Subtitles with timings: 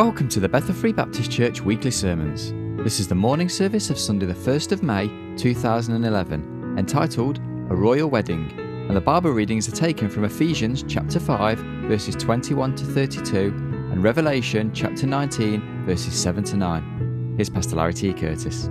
[0.00, 2.54] Welcome to the Bethel Free Baptist Church weekly sermons.
[2.82, 7.36] This is the morning service of Sunday, the 1st of May 2011, entitled
[7.68, 12.76] A Royal Wedding, and the Bible readings are taken from Ephesians chapter 5, verses 21
[12.76, 13.48] to 32,
[13.92, 17.34] and Revelation chapter 19, verses 7 to 9.
[17.36, 18.14] Here's Pastor Larry T.
[18.14, 18.70] Curtis.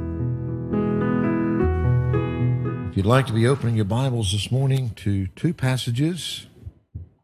[2.89, 6.47] If you'd like to be opening your Bibles this morning to two passages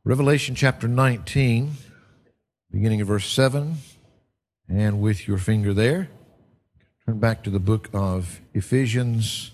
[0.04, 1.72] Revelation chapter 19,
[2.72, 3.78] beginning of verse 7,
[4.68, 6.10] and with your finger there,
[7.06, 9.52] turn back to the book of Ephesians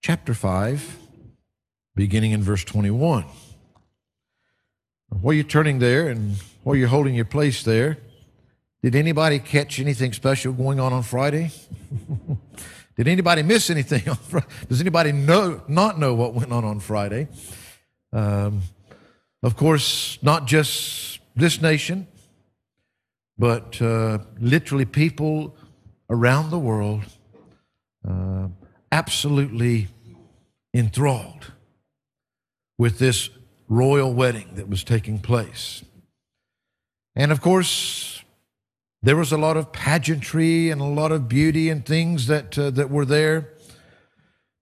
[0.00, 0.96] chapter 5,
[1.94, 3.24] beginning in verse 21.
[5.20, 7.98] While you're turning there and while you're holding your place there,
[8.82, 11.50] did anybody catch anything special going on on Friday?
[12.96, 14.08] Did anybody miss anything?
[14.08, 14.46] on Friday?
[14.68, 17.28] Does anybody know not know what went on on Friday?
[18.12, 18.62] Um,
[19.42, 22.08] of course, not just this nation,
[23.38, 25.56] but uh, literally people
[26.10, 27.04] around the world
[28.08, 28.48] uh,
[28.90, 29.88] absolutely
[30.74, 31.52] enthralled
[32.78, 33.30] with this
[33.68, 35.84] royal wedding that was taking place.
[37.14, 38.22] And of course,
[39.02, 42.70] there was a lot of pageantry and a lot of beauty and things that, uh,
[42.70, 43.54] that were there.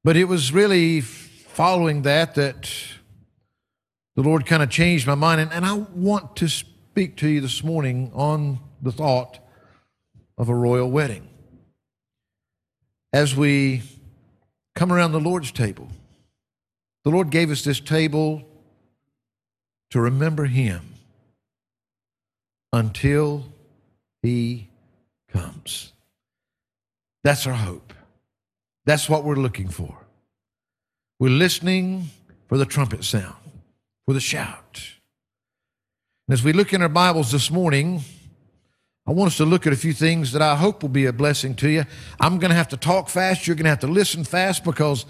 [0.04, 2.70] But it was really following that that
[4.14, 5.40] the Lord kind of changed my mind.
[5.40, 9.38] And, and I want to speak to you this morning on the thought
[10.38, 11.28] of a royal wedding.
[13.12, 13.82] As we
[14.74, 15.88] come around the Lord's table,
[17.04, 18.42] the Lord gave us this table
[19.90, 20.94] to remember Him
[22.72, 23.46] until
[24.22, 24.68] He
[25.28, 25.92] comes.
[27.24, 27.94] That's our hope.
[28.84, 30.06] That's what we're looking for.
[31.18, 32.10] We're listening
[32.46, 33.34] for the trumpet sound,
[34.04, 34.82] for the shout.
[36.28, 38.02] And as we look in our Bibles this morning,
[39.06, 41.12] I want us to look at a few things that I hope will be a
[41.12, 41.84] blessing to you.
[42.18, 43.46] I'm going to have to talk fast.
[43.46, 45.06] You're going to have to listen fast because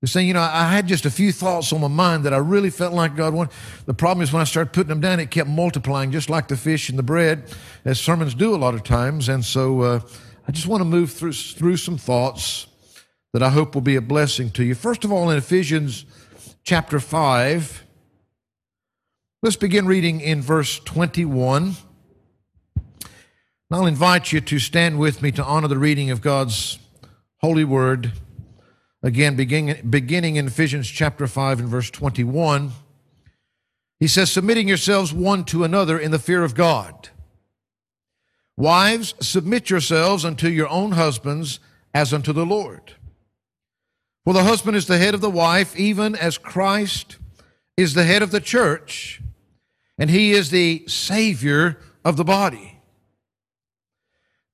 [0.00, 2.38] the saying, you know, I had just a few thoughts on my mind that I
[2.38, 3.54] really felt like God wanted.
[3.86, 6.56] The problem is when I started putting them down, it kept multiplying just like the
[6.56, 7.52] fish and the bread,
[7.84, 9.28] as sermons do a lot of times.
[9.28, 10.00] And so uh,
[10.46, 12.66] I just want to move through, through some thoughts
[13.32, 14.74] that I hope will be a blessing to you.
[14.74, 16.04] First of all, in Ephesians
[16.64, 17.84] chapter 5,
[19.42, 21.76] let's begin reading in verse 21.
[23.70, 26.78] I'll invite you to stand with me to honor the reading of God's
[27.42, 28.12] holy word.
[29.02, 32.72] Again, beginning, beginning in Ephesians chapter 5 and verse 21.
[34.00, 37.10] He says, Submitting yourselves one to another in the fear of God.
[38.56, 41.60] Wives, submit yourselves unto your own husbands
[41.92, 42.94] as unto the Lord.
[44.24, 47.18] For the husband is the head of the wife, even as Christ
[47.76, 49.20] is the head of the church,
[49.98, 52.77] and he is the Savior of the body.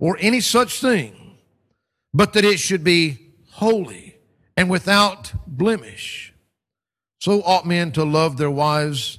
[0.00, 1.36] or any such thing,
[2.12, 3.18] but that it should be
[3.50, 4.16] holy
[4.56, 6.34] and without blemish.
[7.20, 9.18] So ought men to love their wives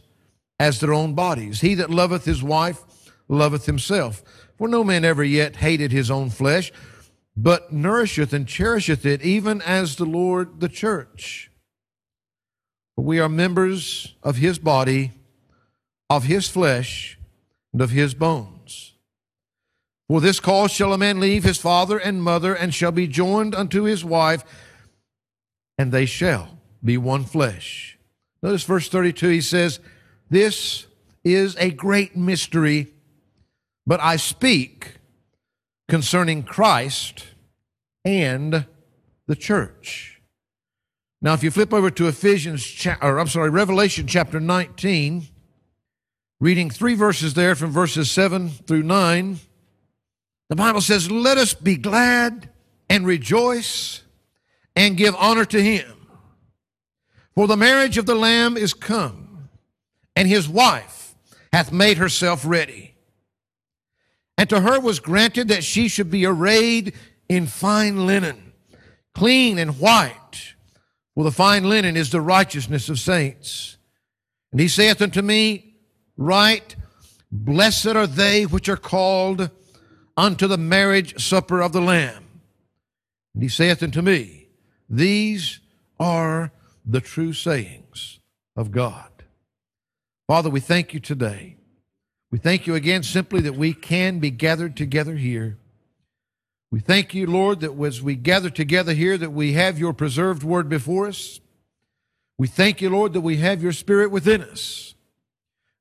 [0.59, 1.61] as their own bodies.
[1.61, 2.81] He that loveth his wife
[3.29, 4.23] loveth himself.
[4.57, 6.71] For no man ever yet hated his own flesh,
[7.35, 11.49] but nourisheth and cherisheth it, even as the Lord the church.
[12.95, 15.13] For we are members of his body,
[16.09, 17.17] of his flesh,
[17.73, 18.60] and of his bones.
[20.11, 23.55] For this cause shall a man leave his father and mother, and shall be joined
[23.55, 24.43] unto his wife,
[25.77, 27.97] and they shall be one flesh.
[28.43, 29.79] Notice verse 32, he says,
[30.29, 30.85] This
[31.23, 32.91] is a great mystery,
[33.87, 34.97] but I speak
[35.87, 37.27] concerning Christ
[38.03, 38.65] and
[39.27, 40.19] the church.
[41.21, 45.29] Now, if you flip over to Ephesians, or I'm sorry, Revelation chapter 19,
[46.41, 49.39] reading three verses there from verses 7 through 9,
[50.51, 52.49] the Bible says, Let us be glad
[52.89, 54.03] and rejoice
[54.75, 56.09] and give honor to him.
[57.35, 59.47] For the marriage of the Lamb is come,
[60.13, 61.15] and his wife
[61.53, 62.95] hath made herself ready.
[64.37, 66.95] And to her was granted that she should be arrayed
[67.29, 68.51] in fine linen,
[69.15, 70.55] clean and white.
[71.15, 73.77] For the fine linen is the righteousness of saints.
[74.51, 75.75] And he saith unto me,
[76.17, 76.75] Write,
[77.31, 79.49] blessed are they which are called
[80.21, 82.23] unto the marriage supper of the Lamb.
[83.33, 84.49] And he saith unto me,
[84.87, 85.59] These
[85.99, 86.51] are
[86.85, 88.19] the true sayings
[88.55, 89.09] of God.
[90.27, 91.57] Father, we thank you today.
[92.29, 95.57] We thank you again simply that we can be gathered together here.
[96.69, 100.43] We thank you, Lord, that as we gather together here, that we have your preserved
[100.43, 101.39] word before us.
[102.37, 104.93] We thank you, Lord, that we have your spirit within us.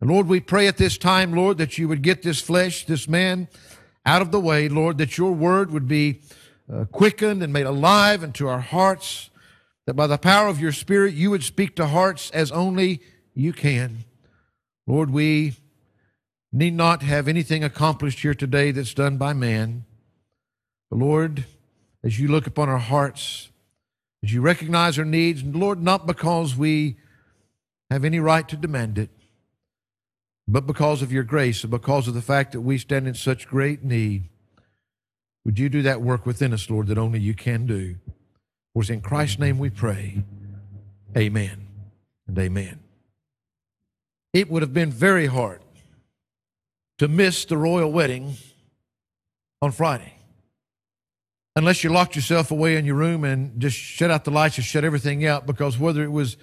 [0.00, 3.06] And Lord, we pray at this time, Lord, that you would get this flesh, this
[3.06, 3.48] man,
[4.10, 6.20] out of the way, Lord, that your word would be
[6.72, 9.30] uh, quickened and made alive into our hearts,
[9.86, 13.00] that by the power of your spirit you would speak to hearts as only
[13.34, 13.98] you can.
[14.88, 15.54] Lord, we
[16.52, 19.84] need not have anything accomplished here today that's done by man.
[20.90, 21.44] But Lord,
[22.02, 23.50] as you look upon our hearts,
[24.24, 26.96] as you recognize our needs, Lord, not because we
[27.90, 29.10] have any right to demand it,
[30.50, 33.46] but because of your grace and because of the fact that we stand in such
[33.46, 34.28] great need,
[35.44, 37.94] would you do that work within us, Lord, that only you can do?
[38.74, 40.24] For it's in Christ's name we pray.
[41.16, 41.68] Amen
[42.26, 42.80] and amen.
[44.32, 45.60] It would have been very hard
[46.98, 48.34] to miss the royal wedding
[49.62, 50.14] on Friday.
[51.54, 54.64] Unless you locked yourself away in your room and just shut out the lights and
[54.64, 56.36] shut everything out, because whether it was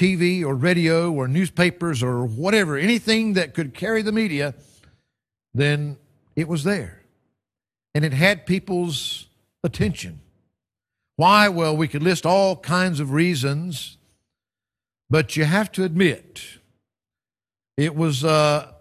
[0.00, 4.54] TV or radio or newspapers or whatever, anything that could carry the media,
[5.52, 5.98] then
[6.34, 7.02] it was there.
[7.94, 9.26] And it had people's
[9.62, 10.20] attention.
[11.16, 11.50] Why?
[11.50, 13.98] Well, we could list all kinds of reasons,
[15.10, 16.40] but you have to admit
[17.76, 18.72] it was uh,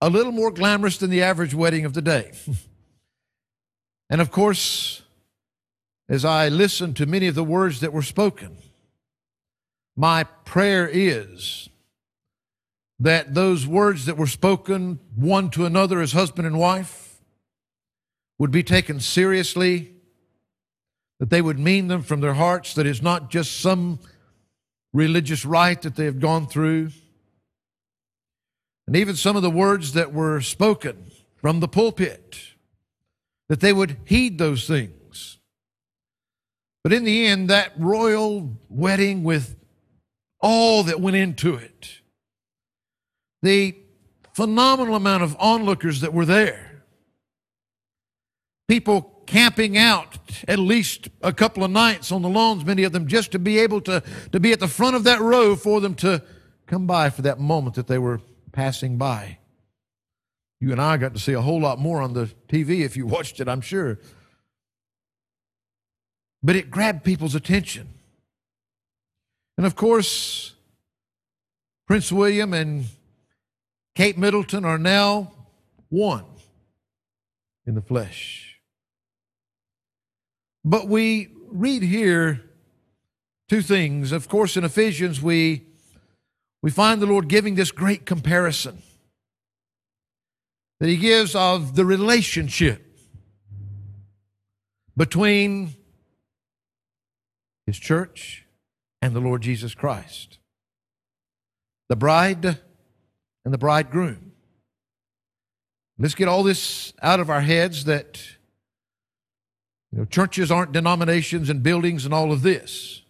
[0.00, 2.32] a little more glamorous than the average wedding of the day.
[4.10, 5.02] and of course,
[6.08, 8.56] as I listened to many of the words that were spoken,
[9.96, 11.68] my prayer is
[12.98, 17.20] that those words that were spoken one to another as husband and wife
[18.38, 19.92] would be taken seriously,
[21.20, 23.98] that they would mean them from their hearts, that it's not just some
[24.92, 26.90] religious rite that they have gone through
[28.86, 32.38] and even some of the words that were spoken from the pulpit,
[33.48, 35.38] that they would heed those things.
[36.82, 39.56] But in the end, that royal wedding with
[40.44, 42.00] all that went into it,
[43.42, 43.74] the
[44.34, 46.84] phenomenal amount of onlookers that were there,
[48.68, 53.06] people camping out at least a couple of nights on the lawns, many of them
[53.06, 54.02] just to be able to,
[54.32, 56.22] to be at the front of that row for them to
[56.66, 58.20] come by for that moment that they were
[58.52, 59.38] passing by.
[60.60, 63.06] You and I got to see a whole lot more on the TV if you
[63.16, 63.98] watched it, I'm sure.
[66.42, 67.93] But it grabbed people's attention.
[69.56, 70.54] And of course,
[71.86, 72.86] Prince William and
[73.94, 75.32] Kate Middleton are now
[75.88, 76.24] one
[77.66, 78.58] in the flesh.
[80.64, 82.42] But we read here
[83.48, 84.12] two things.
[84.12, 85.66] Of course, in Ephesians, we
[86.62, 88.82] we find the Lord giving this great comparison
[90.80, 92.98] that He gives of the relationship
[94.96, 95.74] between
[97.66, 98.43] His church
[99.04, 100.38] and the Lord Jesus Christ,
[101.90, 102.46] the bride
[103.44, 104.32] and the bridegroom.
[105.98, 108.18] Let's get all this out of our heads that
[109.92, 113.02] you know, churches aren't denominations and buildings and all of this.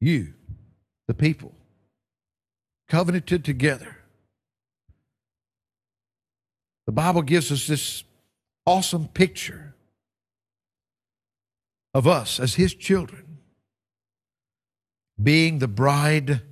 [0.00, 0.32] You
[1.06, 1.52] the people,
[2.88, 3.98] covenanted together.
[6.86, 8.02] The Bible gives us this
[8.64, 9.74] awesome picture
[11.92, 13.27] of us as His children
[15.20, 16.42] being the bride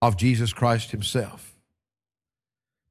[0.00, 1.54] of Jesus Christ Himself.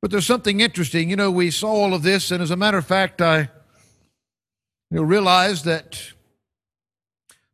[0.02, 1.10] But there's something interesting.
[1.10, 3.50] You know, we saw all of this, and as a matter of fact, I
[4.90, 6.14] you know, realized that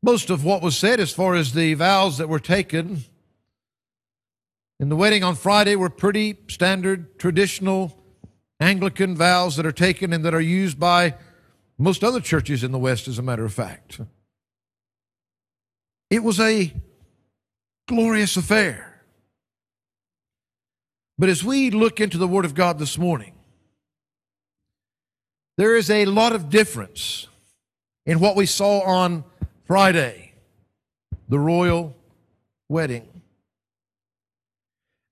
[0.01, 3.03] most of what was said as far as the vows that were taken
[4.79, 7.98] in the wedding on Friday were pretty standard, traditional
[8.60, 11.15] Anglican vows that are taken and that are used by
[11.77, 14.00] most other churches in the West, as a matter of fact.
[16.10, 16.74] It was a
[17.88, 19.04] glorious affair.
[21.18, 23.34] But as we look into the Word of God this morning,
[25.58, 27.28] there is a lot of difference
[28.06, 29.24] in what we saw on
[29.66, 30.34] Friday,
[31.28, 31.96] the royal
[32.70, 33.08] wedding.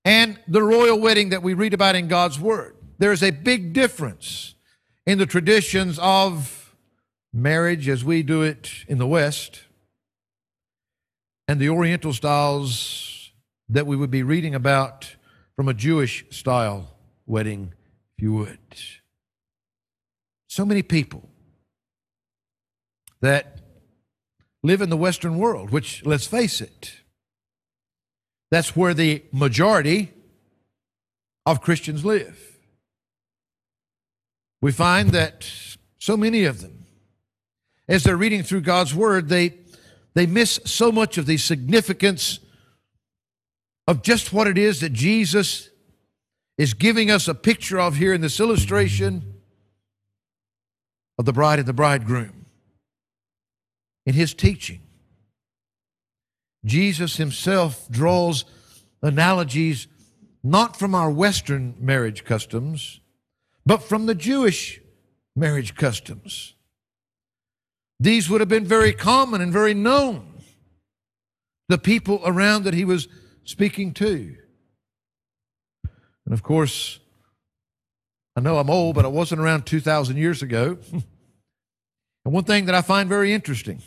[0.04, 2.76] And the royal wedding that we read about in God's Word.
[2.98, 4.54] There's a big difference
[5.04, 6.74] in the traditions of
[7.32, 9.65] marriage as we do it in the West
[11.48, 13.30] and the Oriental styles
[13.68, 15.16] that we would be reading about
[15.54, 17.72] from a Jewish style wedding
[18.16, 18.58] if you would.
[20.48, 21.28] So many people
[23.20, 23.58] that
[24.62, 26.92] live in the Western world, which, let's face it,
[28.50, 30.12] that's where the majority
[31.44, 32.58] of Christians live.
[34.60, 35.48] We find that
[35.98, 36.86] so many of them,
[37.88, 39.54] as they're reading through God's Word, they,
[40.16, 42.40] they miss so much of the significance
[43.86, 45.68] of just what it is that Jesus
[46.56, 49.34] is giving us a picture of here in this illustration
[51.18, 52.46] of the bride and the bridegroom.
[54.06, 54.80] In his teaching,
[56.64, 58.46] Jesus himself draws
[59.02, 59.86] analogies
[60.42, 63.00] not from our Western marriage customs,
[63.66, 64.80] but from the Jewish
[65.36, 66.55] marriage customs.
[67.98, 70.40] These would have been very common and very known.
[71.68, 73.08] The people around that he was
[73.44, 74.36] speaking to.
[76.24, 76.98] And of course,
[78.36, 80.78] I know I'm old, but I wasn't around 2,000 years ago.
[80.92, 81.04] and
[82.24, 83.82] one thing that I find very interesting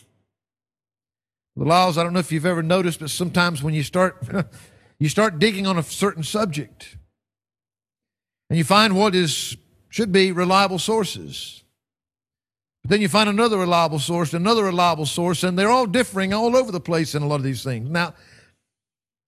[1.55, 4.23] the laws, I don't know if you've ever noticed, but sometimes when you start,
[4.99, 6.95] you start digging on a certain subject
[8.49, 9.57] and you find what is
[9.89, 11.63] should be reliable sources.
[12.89, 16.71] Then you find another reliable source, another reliable source, and they're all differing all over
[16.71, 17.87] the place in a lot of these things.
[17.87, 18.15] Now,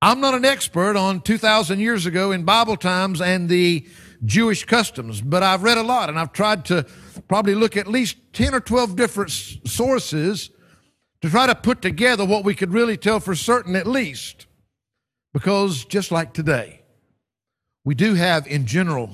[0.01, 3.88] I'm not an expert on 2,000 years ago in Bible times and the
[4.25, 6.88] Jewish customs, but I've read a lot and I've tried to
[7.27, 10.50] probably look at least 10 or 12 different sources
[11.22, 14.48] to try to put together what we could really tell for certain at least.
[15.34, 16.82] Because just like today,
[17.86, 19.12] we do have in general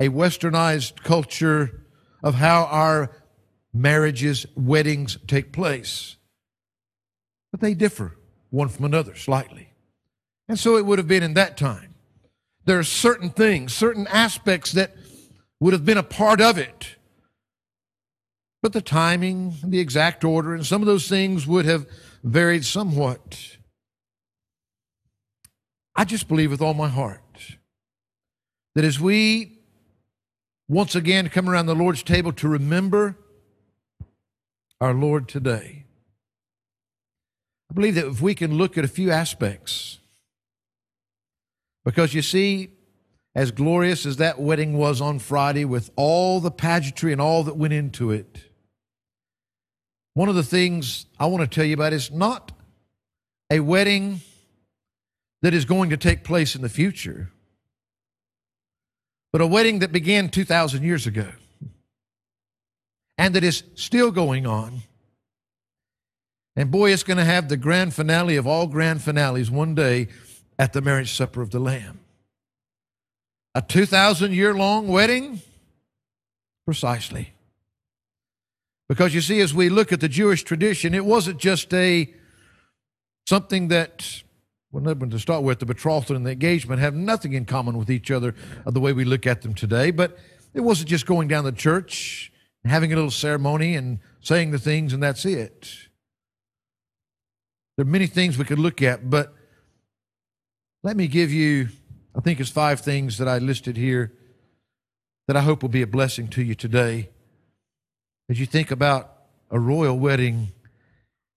[0.00, 1.84] a westernized culture
[2.22, 3.10] of how our
[3.72, 6.16] marriages, weddings take place.
[7.50, 8.16] But they differ
[8.50, 9.70] one from another slightly.
[10.48, 11.94] And so it would have been in that time.
[12.64, 14.94] There are certain things, certain aspects that
[15.60, 16.96] would have been a part of it.
[18.62, 21.86] But the timing, the exact order, and some of those things would have
[22.24, 23.56] varied somewhat.
[25.94, 27.56] I just believe with all my heart
[28.74, 29.57] that as we
[30.68, 33.16] once again come around the Lord's table to remember
[34.80, 35.84] our Lord today,
[37.70, 39.98] I believe that if we can look at a few aspects,
[41.84, 42.70] because you see,
[43.34, 47.56] as glorious as that wedding was on Friday with all the pageantry and all that
[47.56, 48.44] went into it,
[50.14, 52.52] one of the things I want to tell you about is not
[53.50, 54.20] a wedding
[55.42, 57.30] that is going to take place in the future,
[59.32, 61.28] but a wedding that began 2,000 years ago
[63.16, 64.82] and that is still going on
[66.58, 70.08] and boy, it's going to have the grand finale of all grand finales one day
[70.58, 72.00] at the marriage supper of the Lamb.
[73.54, 75.40] A 2,000 year long wedding?
[76.64, 77.32] Precisely.
[78.88, 82.12] Because you see, as we look at the Jewish tradition, it wasn't just a
[83.28, 84.24] something that,
[84.70, 88.10] well, to start with, the betrothal and the engagement have nothing in common with each
[88.10, 88.34] other
[88.66, 89.90] of the way we look at them today.
[89.90, 90.18] But
[90.52, 92.32] it wasn't just going down the church
[92.62, 95.70] and having a little ceremony and saying the things and that's it.
[97.76, 99.32] There are many things we could look at, but
[100.82, 101.68] let me give you,
[102.16, 104.12] I think it's five things that I listed here
[105.28, 107.10] that I hope will be a blessing to you today
[108.28, 109.14] as you think about
[109.50, 110.48] a royal wedding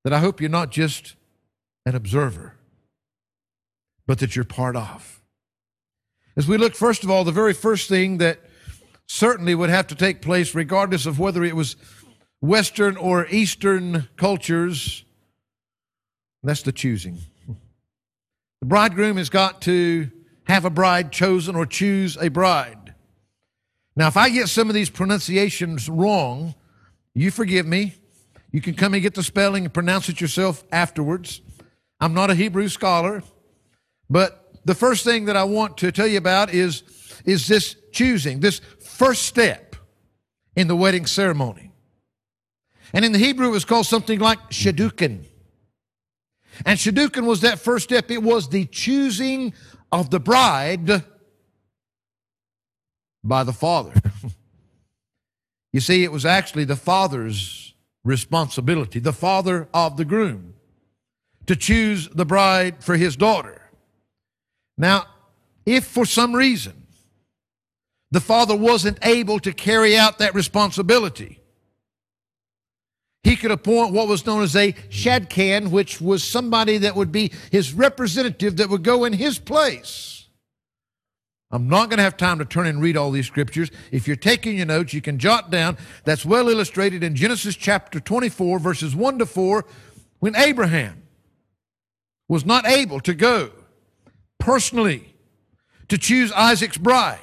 [0.04, 1.16] that I hope you're not just
[1.86, 2.56] an observer,
[4.08, 5.22] but that you're part of.
[6.36, 8.40] As we look, first of all, the very first thing that
[9.08, 11.76] certainly would have to take place, regardless of whether it was
[12.40, 15.04] Western or Eastern cultures,
[16.44, 17.18] that's the choosing.
[18.62, 20.10] The bridegroom has got to
[20.46, 22.96] have a bride chosen or choose a bride.
[23.96, 26.56] Now, if I get some of these pronunciations wrong,
[27.14, 27.96] you forgive me.
[28.52, 31.42] You can come and get the spelling and pronounce it yourself afterwards.
[32.00, 33.24] I'm not a Hebrew scholar,
[34.12, 36.84] but the first thing that I want to tell you about is,
[37.26, 39.76] is this choosing, this first step
[40.56, 41.72] in the wedding ceremony.
[42.94, 45.24] And in the Hebrew, it was called something like shadukin.
[46.66, 48.12] And Shidduchin was that first step.
[48.12, 49.54] It was the choosing
[49.92, 51.04] of the bride
[53.24, 53.94] by the father.
[55.74, 60.56] you see, it was actually the father's responsibility, the father of the groom,
[61.46, 63.61] to choose the bride for his daughter.
[64.82, 65.06] Now,
[65.66, 66.88] if for some reason
[68.12, 71.40] the father wasn't able to carry out that responsibility,
[73.24, 77.32] he could appoint what was known as a shadchan, which was somebody that would be
[77.52, 80.22] his representative that would go in his place
[81.52, 83.72] I'm not going to have time to turn and read all these scriptures.
[83.92, 85.78] If you're taking your notes, you can jot down.
[86.06, 89.66] That's well illustrated in Genesis chapter 24, verses 1 to 4,
[90.20, 91.04] when Abraham
[92.30, 93.52] was not able to go
[94.42, 95.16] personally
[95.88, 97.20] to choose Isaac's bride.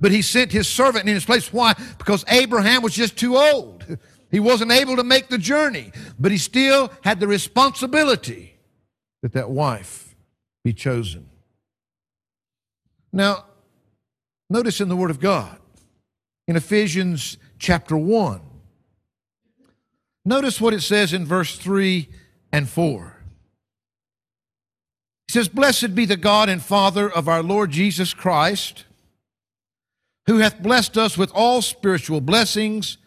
[0.00, 1.52] But he sent his servant in his place.
[1.52, 1.74] Why?
[1.98, 3.98] Because Abraham was just too old.
[4.30, 8.58] He wasn't able to make the journey, but he still had the responsibility
[9.22, 10.14] that that wife
[10.64, 11.28] be chosen.
[13.12, 13.44] Now,
[14.50, 15.58] notice in the Word of God,
[16.48, 18.40] in Ephesians chapter 1,
[20.24, 22.08] notice what it says in verse 3
[22.52, 23.13] and 4.
[25.34, 28.84] Says, Blessed be the God and Father of our Lord Jesus Christ,
[30.28, 32.98] who hath blessed us with all spiritual blessings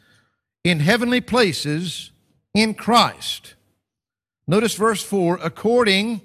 [0.62, 2.12] in heavenly places
[2.54, 3.56] in Christ.
[4.46, 6.20] Notice verse 4 according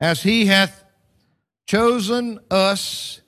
[0.00, 0.84] as he hath
[1.66, 3.20] chosen us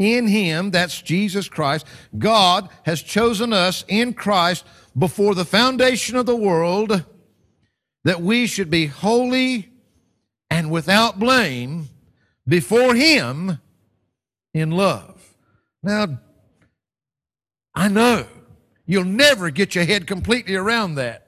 [0.00, 1.86] in him, that's Jesus Christ.
[2.18, 4.64] God has chosen us in Christ
[4.98, 7.04] before the foundation of the world
[8.02, 9.67] that we should be holy
[10.50, 11.88] and without blame
[12.46, 13.58] before him
[14.54, 15.34] in love.
[15.82, 16.18] Now,
[17.74, 18.26] I know
[18.88, 21.26] You'll never get your head completely around that.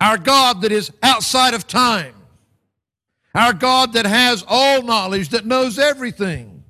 [0.00, 2.14] Our God that is outside of time.
[3.36, 6.64] Our God that has all knowledge, that knows everything.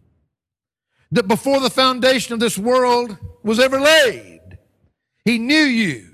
[1.13, 4.59] That before the foundation of this world was ever laid,
[5.25, 6.09] He knew you.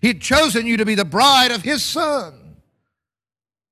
[0.00, 2.43] He'd chosen you to be the bride of His Son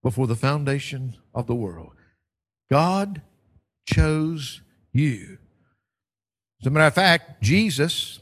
[0.02, 1.92] before the foundation of the world.
[2.70, 3.22] God
[3.86, 4.60] chose
[4.92, 5.38] you.
[6.60, 8.20] As a matter of fact, Jesus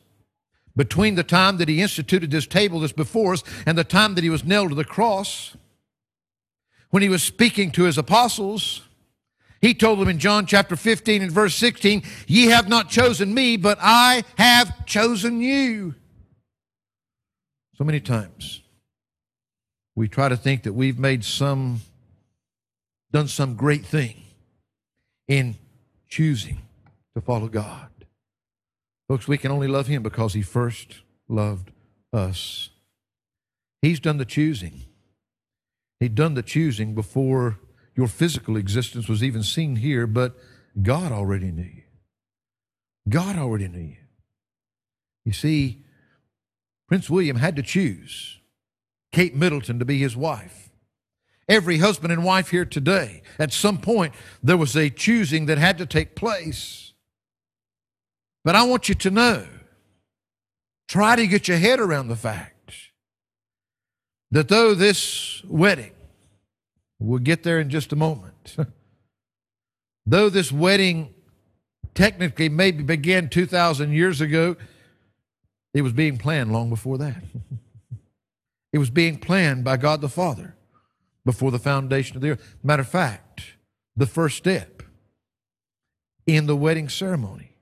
[0.76, 4.24] between the time that he instituted this table that's before us and the time that
[4.24, 5.56] he was nailed to the cross,
[6.90, 8.82] when he was speaking to his apostles,
[9.60, 13.56] he told them in John chapter 15 and verse 16, Ye have not chosen me,
[13.56, 15.96] but I have chosen you.
[17.76, 18.62] So many times
[20.00, 21.82] we try to think that we've made some,
[23.12, 24.22] done some great thing
[25.28, 25.56] in
[26.08, 26.62] choosing
[27.14, 27.90] to follow God.
[29.08, 31.70] Folks, we can only love him because he first loved
[32.14, 32.70] us.
[33.82, 34.84] He's done the choosing.
[35.98, 37.58] He'd done the choosing before
[37.94, 40.34] your physical existence was even seen here, but
[40.80, 41.82] God already knew you.
[43.06, 43.96] God already knew you.
[45.26, 45.84] You see,
[46.88, 48.39] Prince William had to choose
[49.12, 50.70] Kate Middleton to be his wife.
[51.48, 55.78] Every husband and wife here today, at some point, there was a choosing that had
[55.78, 56.92] to take place.
[58.44, 59.46] But I want you to know
[60.88, 62.74] try to get your head around the fact
[64.30, 65.92] that though this wedding,
[66.98, 68.56] we'll get there in just a moment,
[70.06, 71.14] though this wedding
[71.94, 74.56] technically maybe began 2,000 years ago,
[75.74, 77.22] it was being planned long before that.
[78.72, 80.56] it was being planned by God the Father
[81.24, 82.56] before the foundation of the earth.
[82.62, 83.54] Matter of fact,
[83.96, 84.82] the first step
[86.26, 87.56] in the wedding ceremony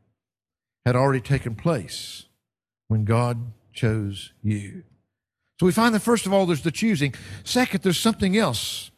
[0.85, 2.27] had already taken place
[2.88, 4.85] when God chose you.
[5.59, 7.14] So we find that first of all, there's the choosing.
[7.44, 8.90] Second, there's something else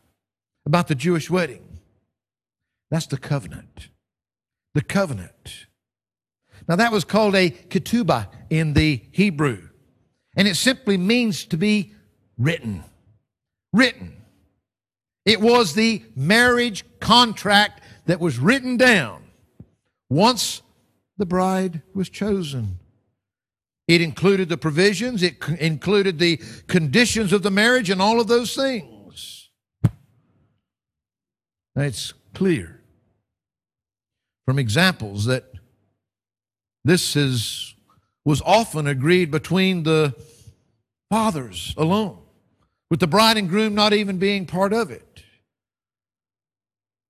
[0.67, 1.79] about the Jewish wedding.
[2.91, 3.89] That's the covenant.
[4.75, 5.67] The covenant.
[6.69, 9.69] Now, that was called a ketubah in the Hebrew,
[10.37, 11.95] and it simply means to be
[12.41, 12.83] written.
[13.73, 14.17] Written.
[15.25, 19.23] It was the marriage contract that was written down
[20.09, 20.63] once
[21.19, 22.79] the bride was chosen.
[23.87, 28.55] It included the provisions, it included the conditions of the marriage, and all of those
[28.55, 29.51] things.
[31.75, 32.81] Now it's clear
[34.47, 35.45] from examples that
[36.85, 37.75] this is,
[38.25, 40.15] was often agreed between the
[41.11, 42.19] fathers alone,
[42.91, 45.23] with the bride and groom not even being part of it.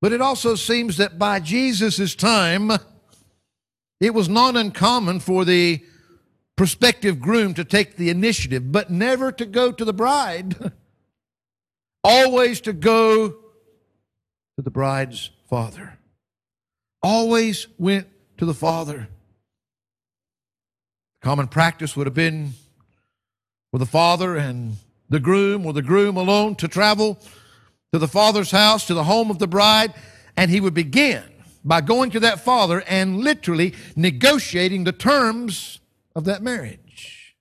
[0.00, 2.70] But it also seems that by Jesus' time,
[4.00, 5.84] it was not uncommon for the
[6.56, 10.72] prospective groom to take the initiative, but never to go to the bride,
[12.04, 15.98] always to go to the bride's father.
[17.02, 19.08] Always went to the father.
[21.22, 22.52] Common practice would have been
[23.70, 24.76] for the father and
[25.10, 27.18] the groom, or the groom alone, to travel
[27.92, 29.92] to the father's house, to the home of the bride,
[30.36, 31.22] and he would begin
[31.64, 35.80] by going to that father and literally negotiating the terms
[36.14, 37.36] of that marriage.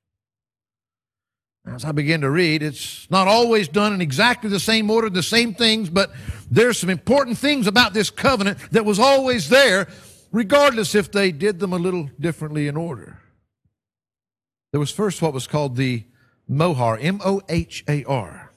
[1.65, 5.21] As I begin to read, it's not always done in exactly the same order, the
[5.21, 6.11] same things, but
[6.49, 9.87] there's some important things about this covenant that was always there
[10.31, 13.19] regardless if they did them a little differently in order.
[14.71, 16.03] There was first what was called the
[16.49, 18.51] mohar, M O H A R,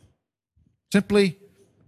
[0.92, 1.38] simply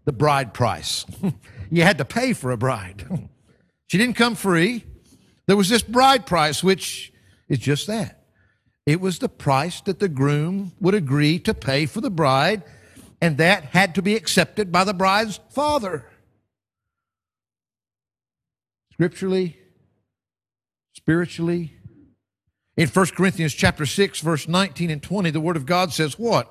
[0.04, 1.06] the bride price.
[1.70, 3.06] you had to pay for a bride.
[3.86, 4.84] she didn't come free.
[5.46, 7.12] There was this bride price, which
[7.48, 8.24] is just that.
[8.86, 12.62] It was the price that the groom would agree to pay for the bride,
[13.20, 16.06] and that had to be accepted by the bride's father.
[18.92, 19.58] Scripturally,
[20.92, 21.74] spiritually.
[22.76, 26.50] In 1 Corinthians chapter 6 verse 19 and 20 the word of God says what?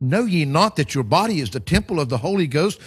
[0.00, 2.80] Know ye not that your body is the temple of the Holy Ghost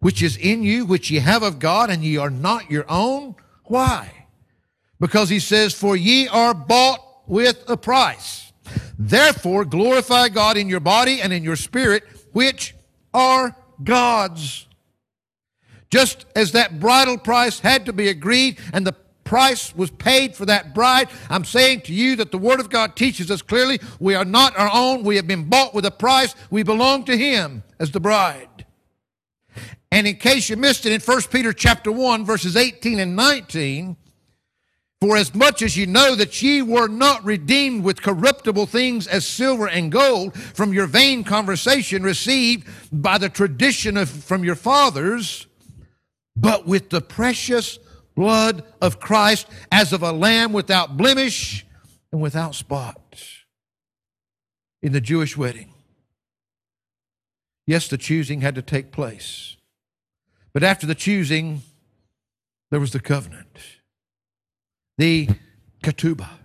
[0.00, 3.34] which is in you which ye have of God and ye are not your own?
[3.64, 4.26] Why?
[5.00, 8.52] Because he says for ye are bought with a price.
[8.98, 12.74] Therefore glorify God in your body and in your spirit which
[13.12, 14.66] are God's.
[15.90, 18.94] Just as that bridal price had to be agreed and the
[19.28, 21.10] price was paid for that bride.
[21.28, 24.58] I'm saying to you that the Word of God teaches us clearly we are not
[24.58, 25.02] our own.
[25.02, 26.34] We have been bought with a price.
[26.50, 28.64] We belong to Him as the bride.
[29.92, 33.98] And in case you missed it, in 1 Peter chapter 1, verses 18 and 19,
[35.02, 39.26] for as much as ye know that ye were not redeemed with corruptible things as
[39.26, 45.46] silver and gold from your vain conversation received by the tradition of, from your fathers,
[46.34, 47.78] but with the precious
[48.18, 51.64] blood of Christ as of a lamb without blemish
[52.10, 53.22] and without spot
[54.82, 55.72] in the Jewish wedding.
[57.64, 59.56] Yes, the choosing had to take place.
[60.52, 61.62] But after the choosing,
[62.72, 63.56] there was the covenant,
[64.96, 65.28] the
[65.84, 66.38] ketubah.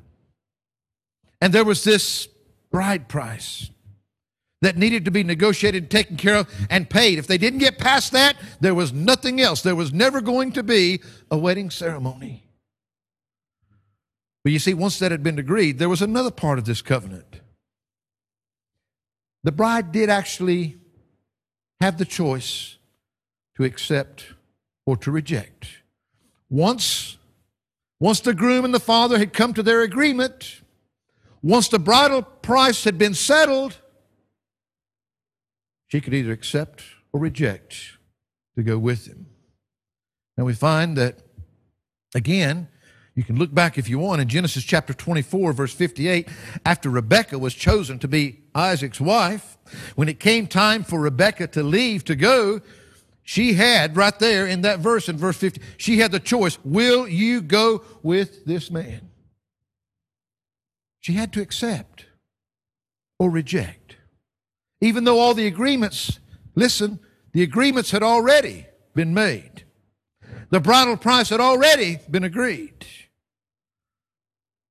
[1.41, 2.27] And there was this
[2.69, 3.71] bride price
[4.63, 7.19] that needed to be negotiated, taken care of, and paid.
[7.19, 9.61] If they didn't get past that, there was nothing else.
[9.61, 12.45] There was never going to be a wedding ceremony.
[14.43, 17.41] But you see, once that had been agreed, there was another part of this covenant.
[19.43, 20.77] The bride did actually
[21.81, 22.77] have the choice
[23.57, 24.27] to accept
[24.85, 25.67] or to reject.
[26.49, 27.17] Once,
[27.99, 30.61] once the groom and the father had come to their agreement,
[31.41, 33.81] once the bridal price had been settled,
[35.93, 37.99] she could either accept or reject
[38.55, 39.27] to go with him.
[40.35, 41.19] And we find that,
[42.15, 42.67] again,
[43.13, 46.27] you can look back if you want in Genesis chapter 24, verse 58,
[46.65, 49.55] after Rebekah was chosen to be Isaac's wife,
[49.93, 52.61] when it came time for Rebekah to leave to go,
[53.21, 57.07] she had right there in that verse, in verse 50, she had the choice will
[57.07, 59.11] you go with this man?
[61.01, 62.07] She had to accept
[63.19, 63.82] or reject
[64.83, 66.19] even though all the agreements,
[66.55, 66.99] listen,
[67.31, 69.63] the agreements had already been made.
[70.49, 72.85] The bridal price had already been agreed.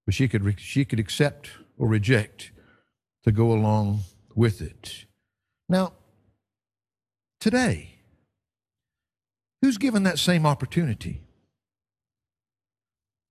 [0.05, 1.49] But she could, she could accept
[1.79, 2.53] or reject
[3.25, 4.01] to go along
[4.35, 5.07] with it.
[5.71, 5.95] Now,
[7.41, 8.01] today,
[9.63, 11.23] who's given that same opportunity?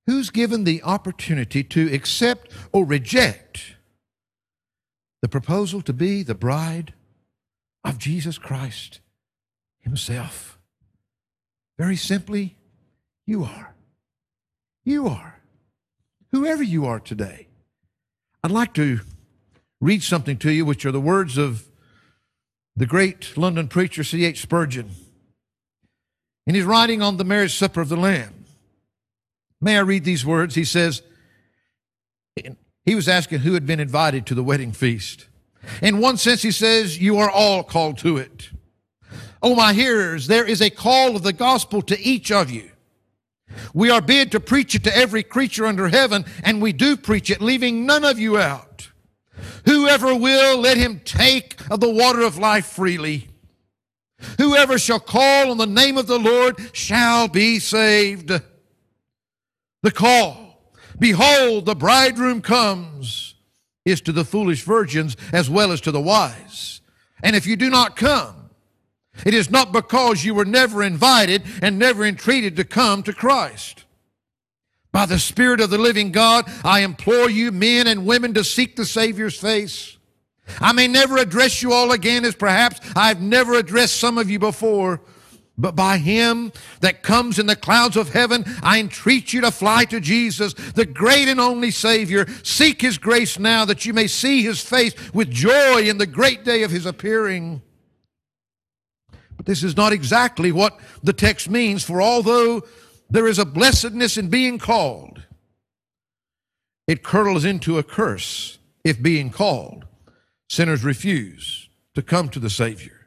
[0.07, 3.75] Who's given the opportunity to accept or reject
[5.21, 6.93] the proposal to be the bride
[7.83, 8.99] of Jesus Christ
[9.79, 10.59] Himself.
[11.77, 12.55] Very simply,
[13.25, 13.75] you are.
[14.83, 15.41] You are.
[16.31, 17.47] Whoever you are today.
[18.43, 19.01] I'd like to
[19.79, 21.65] read something to you, which are the words of
[22.75, 24.41] the great London preacher C.H.
[24.41, 24.91] Spurgeon.
[26.47, 28.45] In his writing on the marriage supper of the Lamb,
[29.59, 30.55] may I read these words?
[30.55, 31.03] He says,
[32.85, 35.27] he was asking who had been invited to the wedding feast.
[35.81, 38.49] In one sense, he says, You are all called to it.
[39.43, 42.69] Oh, my hearers, there is a call of the gospel to each of you.
[43.73, 47.29] We are bid to preach it to every creature under heaven, and we do preach
[47.29, 48.89] it, leaving none of you out.
[49.65, 53.27] Whoever will, let him take of the water of life freely.
[54.37, 58.31] Whoever shall call on the name of the Lord shall be saved.
[59.81, 60.40] The call
[60.99, 63.35] Behold, the bridegroom comes,
[63.85, 66.81] is to the foolish virgins as well as to the wise.
[67.23, 68.49] And if you do not come,
[69.25, 73.85] it is not because you were never invited and never entreated to come to Christ.
[74.91, 78.75] By the Spirit of the living God, I implore you, men and women, to seek
[78.75, 79.97] the Savior's face.
[80.59, 84.39] I may never address you all again as perhaps I've never addressed some of you
[84.39, 85.01] before,
[85.61, 89.85] but by him that comes in the clouds of heaven, I entreat you to fly
[89.85, 92.25] to Jesus, the great and only Savior.
[92.43, 96.43] Seek his grace now that you may see his face with joy in the great
[96.43, 97.61] day of his appearing.
[99.37, 102.63] But this is not exactly what the text means, for although
[103.11, 105.23] There is a blessedness in being called.
[106.87, 109.85] It curdles into a curse if being called,
[110.49, 113.00] sinners refuse to come to the Savior.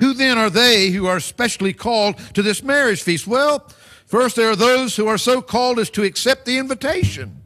[0.00, 3.26] Who then are they who are specially called to this marriage feast?
[3.26, 3.68] Well,
[4.06, 7.42] first there are those who are so called as to accept the invitation.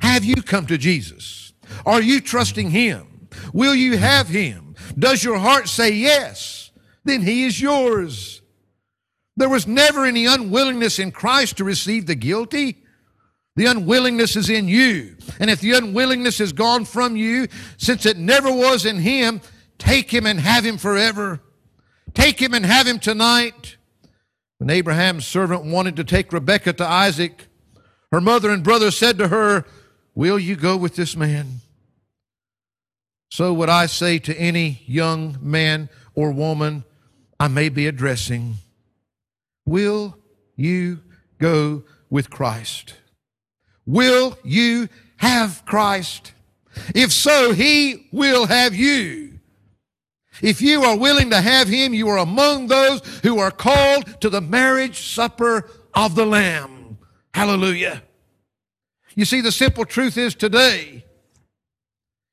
[0.00, 1.52] Have you come to Jesus?
[1.84, 3.28] Are you trusting Him?
[3.52, 4.74] Will you have Him?
[4.98, 6.70] Does your heart say yes?
[7.04, 8.42] Then He is yours.
[9.36, 12.82] There was never any unwillingness in Christ to receive the guilty.
[13.56, 15.16] The unwillingness is in you.
[15.40, 19.40] And if the unwillingness has gone from you, since it never was in Him,
[19.78, 21.40] take Him and have Him forever.
[22.16, 23.76] Take Him and have Him tonight.
[24.56, 27.46] When Abraham's servant wanted to take Rebekah to Isaac,
[28.10, 29.66] her mother and brother said to her,
[30.14, 31.60] Will you go with this man?
[33.30, 36.84] So would I say to any young man or woman
[37.38, 38.54] I may be addressing,
[39.66, 40.16] Will
[40.56, 41.00] you
[41.38, 42.94] go with Christ?
[43.84, 46.32] Will you have Christ?
[46.94, 49.35] If so, He will have you.
[50.42, 54.28] If you are willing to have Him, you are among those who are called to
[54.28, 56.98] the marriage supper of the Lamb.
[57.32, 58.02] Hallelujah.
[59.14, 61.04] You see, the simple truth is today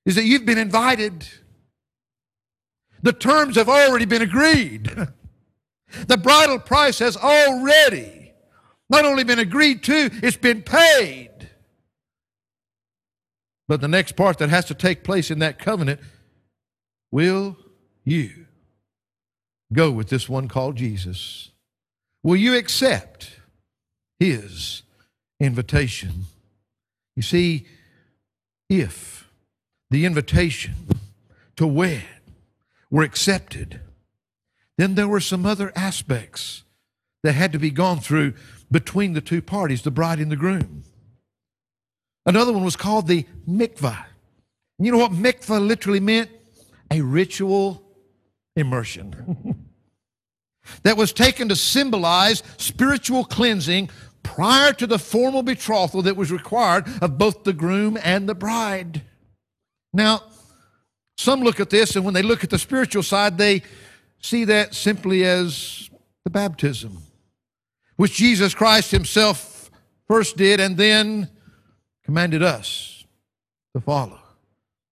[0.05, 1.25] is that you've been invited.
[3.01, 4.91] The terms have already been agreed.
[6.07, 8.33] The bridal price has already
[8.89, 11.29] not only been agreed to, it's been paid.
[13.67, 15.99] But the next part that has to take place in that covenant
[17.11, 17.57] will
[18.03, 18.45] you
[19.71, 21.51] go with this one called Jesus?
[22.21, 23.39] Will you accept
[24.19, 24.83] his
[25.39, 26.25] invitation?
[27.15, 27.67] You see,
[28.69, 29.29] if
[29.89, 30.73] the invitation
[31.55, 32.03] to wed
[32.89, 33.81] were accepted,
[34.77, 36.63] then there were some other aspects
[37.23, 38.33] that had to be gone through
[38.71, 40.83] between the two parties, the bride and the groom.
[42.25, 44.05] Another one was called the mikvah.
[44.79, 46.31] You know what mikvah literally meant?
[46.89, 47.82] A ritual
[48.55, 49.55] immersion.
[50.83, 53.89] that was taken to symbolize spiritual cleansing
[54.23, 59.01] prior to the formal betrothal that was required of both the groom and the bride.
[59.91, 60.23] Now,
[61.17, 63.61] some look at this, and when they look at the spiritual side, they
[64.19, 65.89] see that simply as
[66.23, 66.97] the baptism,
[67.97, 69.69] which Jesus Christ Himself
[70.07, 71.29] first did and then
[72.03, 73.05] commanded us
[73.75, 74.19] to follow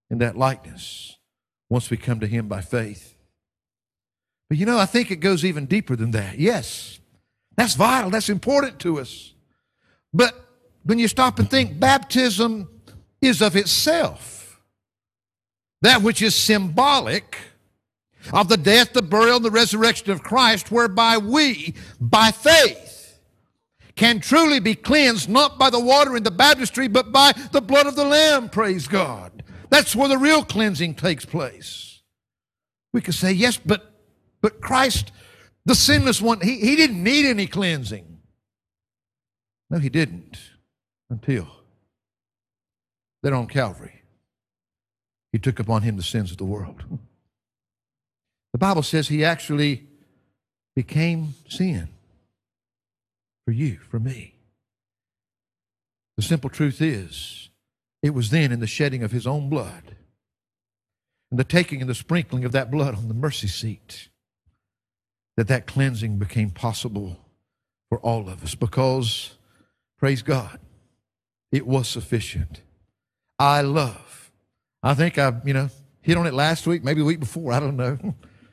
[0.09, 1.17] in that likeness
[1.69, 3.15] once we come to Him by faith.
[4.51, 6.37] But you know, I think it goes even deeper than that.
[6.37, 6.99] Yes,
[7.55, 9.33] that's vital, that's important to us.
[10.13, 10.45] But
[10.83, 12.67] when you stop and think, baptism
[13.21, 14.59] is of itself
[15.83, 17.37] that which is symbolic
[18.33, 23.21] of the death, the burial, and the resurrection of Christ, whereby we, by faith,
[23.95, 27.87] can truly be cleansed not by the water in the baptistry, but by the blood
[27.87, 29.43] of the Lamb, praise God.
[29.69, 32.01] That's where the real cleansing takes place.
[32.91, 33.90] We could say, yes, but
[34.41, 35.11] but Christ,
[35.65, 38.19] the sinless one, he, he didn't need any cleansing.
[39.69, 40.37] No, he didn't
[41.09, 41.47] until
[43.23, 44.01] then on Calvary.
[45.31, 46.83] He took upon him the sins of the world.
[48.51, 49.87] The Bible says he actually
[50.75, 51.89] became sin
[53.45, 54.35] for you, for me.
[56.17, 57.49] The simple truth is,
[58.03, 59.95] it was then in the shedding of his own blood
[61.29, 64.09] and the taking and the sprinkling of that blood on the mercy seat
[65.41, 67.17] that that cleansing became possible
[67.89, 69.37] for all of us because,
[69.97, 70.59] praise God,
[71.51, 72.61] it was sufficient.
[73.39, 74.31] I love.
[74.83, 75.69] I think I, you know,
[76.01, 77.97] hit on it last week, maybe the week before, I don't know.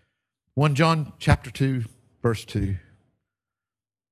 [0.55, 1.85] 1 John chapter 2,
[2.22, 2.77] verse 2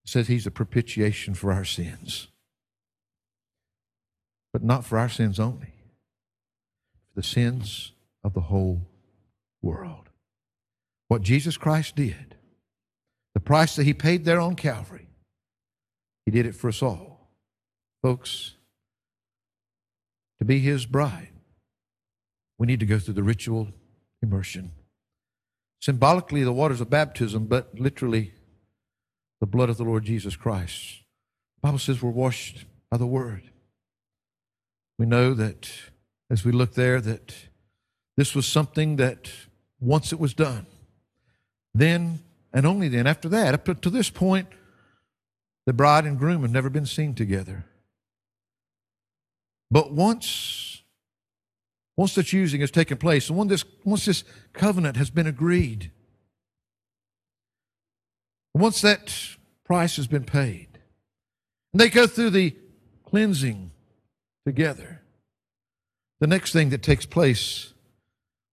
[0.04, 2.28] says he's a propitiation for our sins.
[4.52, 5.72] But not for our sins only,
[7.08, 8.82] for the sins of the whole
[9.62, 10.10] world.
[11.08, 12.35] What Jesus Christ did,
[13.36, 15.08] the price that he paid there on Calvary,
[16.24, 17.28] he did it for us all.
[18.02, 18.54] Folks,
[20.38, 21.28] to be his bride,
[22.56, 23.68] we need to go through the ritual
[24.22, 24.72] immersion
[25.80, 28.32] symbolically the waters of baptism, but literally
[29.40, 31.02] the blood of the Lord Jesus Christ.
[31.58, 33.50] The Bible says we're washed by the word.
[34.98, 35.70] We know that
[36.30, 37.34] as we look there that
[38.16, 39.30] this was something that
[39.78, 40.66] once it was done,
[41.74, 42.20] then
[42.56, 44.48] and only then, after that, up to this point,
[45.66, 47.66] the bride and groom have never been seen together.
[49.70, 50.82] But once
[51.98, 55.90] once the choosing has taken place, and this, once this covenant has been agreed,
[58.54, 59.14] once that
[59.64, 60.68] price has been paid,
[61.72, 62.56] and They go through the
[63.04, 63.70] cleansing
[64.46, 65.02] together.
[66.20, 67.74] The next thing that takes place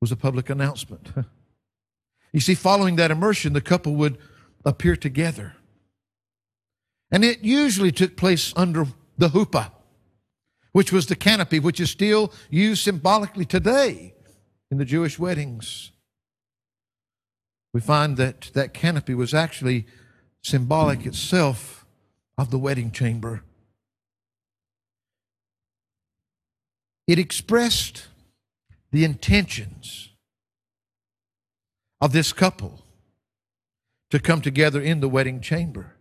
[0.01, 1.13] was a public announcement.
[2.33, 4.17] You see, following that immersion, the couple would
[4.65, 5.53] appear together.
[7.11, 8.87] And it usually took place under
[9.19, 9.71] the huppah,
[10.71, 14.15] which was the canopy, which is still used symbolically today
[14.71, 15.91] in the Jewish weddings.
[17.71, 19.85] We find that that canopy was actually
[20.41, 21.85] symbolic itself
[22.37, 23.43] of the wedding chamber.
[27.07, 28.07] It expressed
[28.91, 30.09] the intentions
[32.03, 32.83] of this couple
[34.11, 35.95] to come together in the wedding chamber.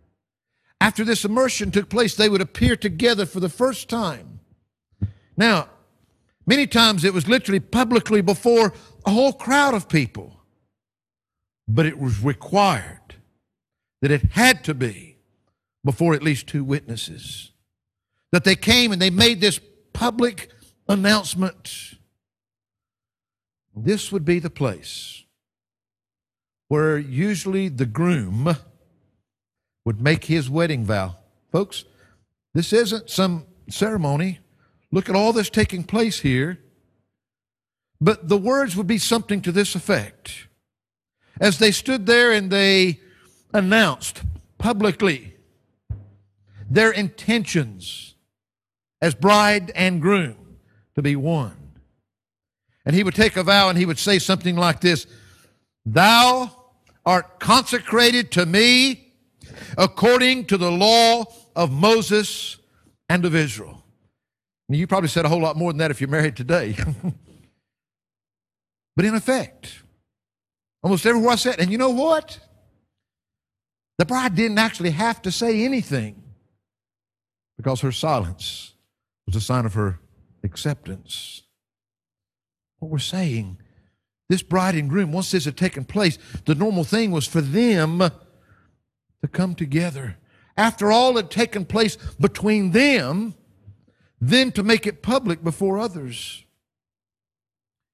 [0.80, 4.40] After this immersion took place, they would appear together for the first time.
[5.36, 5.68] Now,
[6.44, 8.74] many times it was literally publicly before
[9.06, 10.40] a whole crowd of people,
[11.68, 13.14] but it was required
[14.00, 15.18] that it had to be
[15.84, 17.52] before at least two witnesses.
[18.32, 19.60] That they came and they made this
[19.92, 20.50] public
[20.88, 21.94] announcement.
[23.76, 25.21] This would be the place
[26.72, 28.56] where usually the groom
[29.84, 31.14] would make his wedding vow.
[31.50, 31.84] Folks,
[32.54, 34.38] this isn't some ceremony.
[34.90, 36.60] Look at all this taking place here.
[38.00, 40.46] But the words would be something to this effect.
[41.38, 43.00] As they stood there and they
[43.52, 44.22] announced
[44.56, 45.36] publicly
[46.70, 48.14] their intentions
[49.02, 50.56] as bride and groom
[50.94, 51.74] to be one.
[52.86, 55.06] And he would take a vow and he would say something like this
[55.84, 56.60] Thou
[57.04, 59.12] art consecrated to me
[59.76, 61.24] according to the law
[61.56, 62.58] of Moses
[63.08, 63.84] and of Israel.
[64.68, 66.76] You probably said a whole lot more than that if you're married today.
[68.96, 69.82] but in effect,
[70.82, 72.38] almost everywhere I said, and you know what?
[73.98, 76.22] The bride didn't actually have to say anything
[77.58, 78.72] because her silence
[79.26, 80.00] was a sign of her
[80.42, 81.42] acceptance.
[82.78, 83.58] What we're saying
[84.32, 86.16] this bride and groom, once this had taken place,
[86.46, 90.16] the normal thing was for them to come together.
[90.56, 93.34] After all had taken place between them,
[94.22, 96.46] then to make it public before others.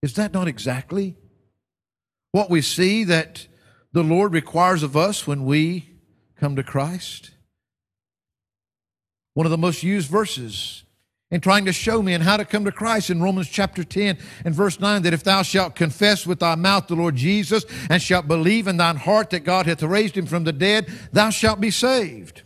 [0.00, 1.16] Is that not exactly
[2.30, 3.48] what we see that
[3.92, 5.90] the Lord requires of us when we
[6.38, 7.32] come to Christ?
[9.34, 10.84] One of the most used verses
[11.30, 14.18] and trying to show me and how to come to Christ in Romans chapter 10
[14.44, 18.00] and verse 9 that if thou shalt confess with thy mouth the Lord Jesus and
[18.00, 21.60] shalt believe in thine heart that God hath raised him from the dead, thou shalt
[21.60, 22.42] be saved.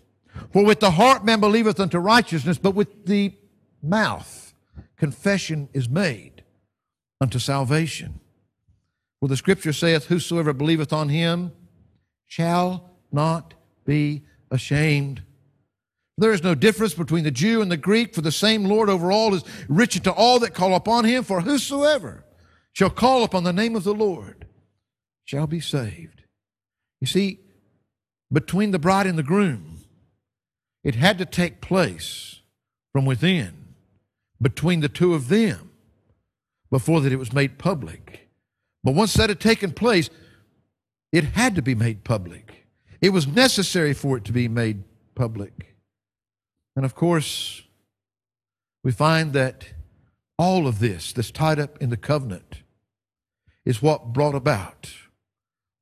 [0.53, 3.35] For with the heart man believeth unto righteousness, but with the
[3.83, 4.55] mouth
[4.97, 6.43] confession is made
[7.21, 8.21] unto salvation.
[9.21, 11.53] For the scripture saith, Whosoever believeth on him
[12.27, 15.23] shall not be ashamed.
[16.23, 19.11] There is no difference between the Jew and the Greek, for the same Lord over
[19.11, 22.25] all is rich to all that call upon him, for whosoever
[22.73, 24.47] shall call upon the name of the Lord
[25.25, 26.23] shall be saved.
[27.01, 27.41] You see,
[28.33, 29.81] between the bride and the groom,
[30.85, 32.39] it had to take place
[32.93, 33.75] from within,
[34.41, 35.73] between the two of them,
[36.71, 38.29] before that it was made public.
[38.85, 40.09] But once that had taken place,
[41.11, 42.69] it had to be made public.
[43.01, 44.85] It was necessary for it to be made
[45.17, 45.72] public.
[46.75, 47.63] And of course,
[48.83, 49.69] we find that
[50.39, 52.63] all of this that's tied up in the covenant
[53.65, 54.91] is what brought about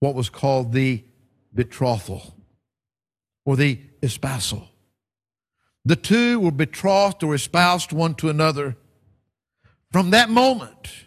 [0.00, 1.04] what was called the
[1.54, 2.34] betrothal
[3.44, 4.68] or the espousal.
[5.84, 8.76] The two were betrothed or espoused one to another.
[9.92, 11.06] From that moment,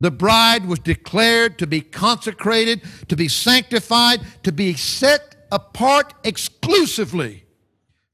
[0.00, 7.44] the bride was declared to be consecrated, to be sanctified, to be set apart exclusively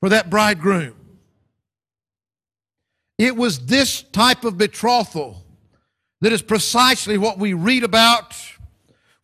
[0.00, 0.94] for that bridegroom.
[3.18, 5.44] It was this type of betrothal
[6.20, 8.36] that is precisely what we read about.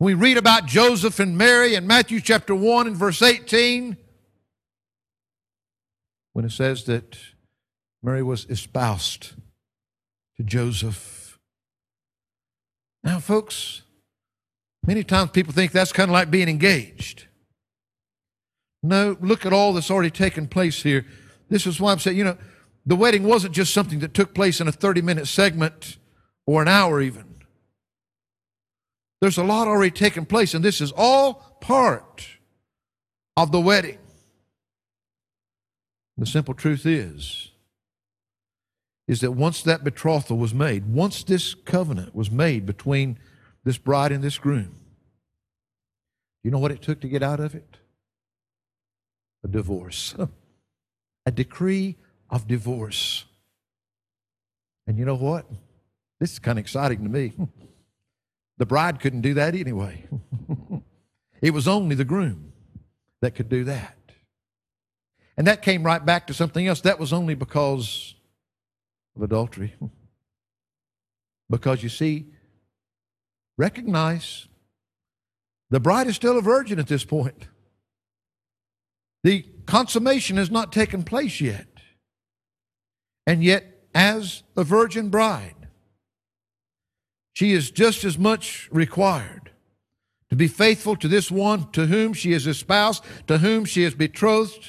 [0.01, 3.97] We read about Joseph and Mary in Matthew chapter 1 and verse 18
[6.33, 7.17] when it says that
[8.03, 9.33] Mary was espoused
[10.37, 11.39] to Joseph.
[13.03, 13.83] Now, folks,
[14.85, 17.27] many times people think that's kind of like being engaged.
[18.85, 21.07] No, look at all that's already taken place here.
[21.49, 22.37] This is why I'm saying, you know,
[22.85, 25.97] the wedding wasn't just something that took place in a 30 minute segment
[26.45, 27.25] or an hour even.
[29.23, 32.29] There's a lot already taken place, and this is all part
[33.39, 33.97] of the wedding.
[36.19, 37.53] The simple truth is,
[39.09, 43.19] is that once that betrothal was made, once this covenant was made between
[43.65, 44.77] this bride and this groom,
[46.43, 47.79] you know what it took to get out of it?
[49.45, 50.15] A divorce.
[51.27, 51.97] a decree
[52.31, 53.25] of divorce.
[54.87, 55.47] And you know what?
[56.19, 57.33] This is kind of exciting to me.
[58.57, 60.05] The bride couldn't do that anyway.
[61.43, 62.53] it was only the groom
[63.21, 63.99] that could do that.
[65.37, 66.81] And that came right back to something else.
[66.83, 68.15] That was only because
[69.17, 69.75] of adultery.
[71.51, 72.27] Because you see,
[73.59, 74.47] recognize
[75.71, 77.49] the bride is still a virgin at this point.
[79.25, 81.67] The consummation has not taken place yet.
[83.27, 83.65] And yet,
[83.95, 85.55] as the virgin bride,
[87.33, 89.51] she is just as much required
[90.29, 93.95] to be faithful to this one to whom she is espoused, to whom she is
[93.95, 94.69] betrothed,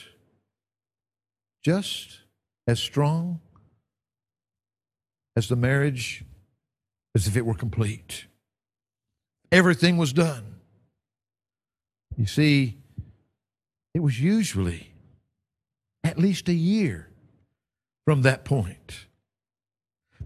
[1.63, 2.21] just
[2.65, 3.41] as strong
[5.35, 6.23] as the marriage
[7.13, 8.25] as if it were complete.
[9.51, 10.55] Everything was done.
[12.17, 12.77] You see,
[13.95, 14.91] it was usually
[16.03, 17.07] at least a year
[18.03, 19.05] from that point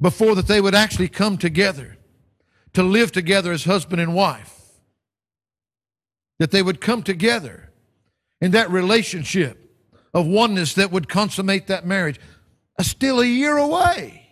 [0.01, 1.95] before that they would actually come together
[2.73, 4.55] to live together as husband and wife.
[6.39, 7.71] That they would come together
[8.41, 9.71] in that relationship
[10.15, 12.19] of oneness that would consummate that marriage.
[12.79, 14.29] Uh, still a year away.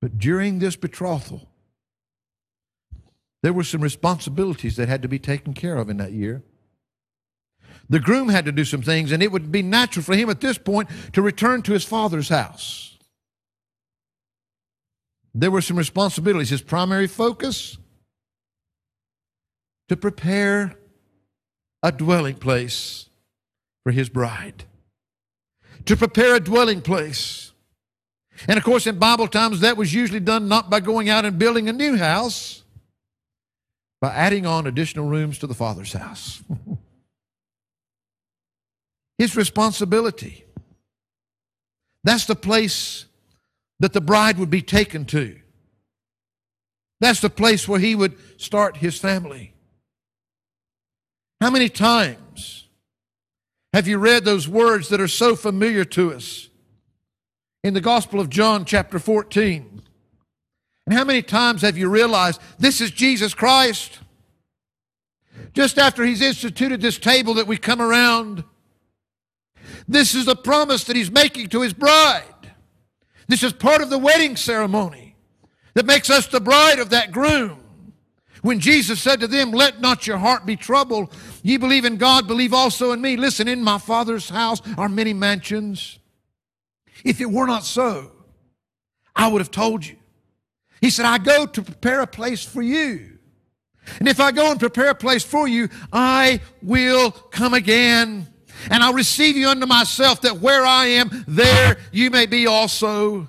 [0.00, 1.48] But during this betrothal,
[3.42, 6.44] there were some responsibilities that had to be taken care of in that year.
[7.88, 10.40] The groom had to do some things, and it would be natural for him at
[10.40, 12.98] this point to return to his father's house.
[15.34, 16.50] There were some responsibilities.
[16.50, 17.76] His primary focus
[19.88, 20.76] to prepare
[21.82, 23.10] a dwelling place
[23.82, 24.64] for his bride.
[25.86, 27.52] To prepare a dwelling place.
[28.48, 31.38] And of course, in Bible times, that was usually done not by going out and
[31.38, 32.62] building a new house,
[34.00, 36.42] by adding on additional rooms to the Father's house.
[39.18, 40.44] His responsibility.
[42.02, 43.06] That's the place
[43.80, 45.38] that the bride would be taken to.
[47.00, 49.54] That's the place where he would start his family.
[51.40, 52.68] How many times
[53.72, 56.48] have you read those words that are so familiar to us
[57.62, 59.82] in the Gospel of John, chapter 14?
[60.86, 63.98] And how many times have you realized this is Jesus Christ?
[65.52, 68.44] Just after he's instituted this table that we come around,
[69.86, 72.24] this is the promise that he's making to his bride.
[73.28, 75.16] This is part of the wedding ceremony
[75.74, 77.60] that makes us the bride of that groom.
[78.42, 81.14] When Jesus said to them, Let not your heart be troubled.
[81.42, 83.16] Ye believe in God, believe also in me.
[83.16, 85.98] Listen, in my Father's house are many mansions.
[87.04, 88.12] If it were not so,
[89.16, 89.96] I would have told you.
[90.80, 93.18] He said, I go to prepare a place for you.
[93.98, 98.28] And if I go and prepare a place for you, I will come again
[98.70, 103.28] and I'll receive you unto myself, that where I am, there you may be also.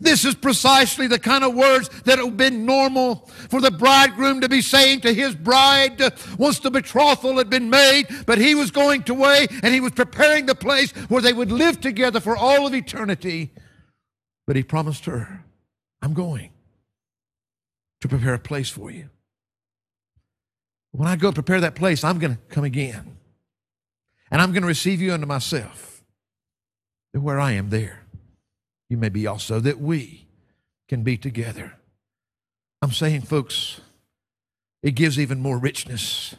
[0.00, 4.48] This is precisely the kind of words that have been normal for the bridegroom to
[4.48, 6.00] be saying to his bride
[6.38, 10.46] once the betrothal had been made, but he was going away and he was preparing
[10.46, 13.50] the place where they would live together for all of eternity.
[14.46, 15.44] But he promised her,
[16.00, 16.50] I'm going
[18.00, 19.10] to prepare a place for you.
[20.92, 23.16] When I go prepare that place, I'm going to come again.
[24.32, 26.02] And I'm going to receive you unto myself.
[27.12, 28.00] That where I am there,
[28.88, 30.26] you may be also, that we
[30.88, 31.74] can be together.
[32.80, 33.82] I'm saying, folks,
[34.82, 36.34] it gives even more richness,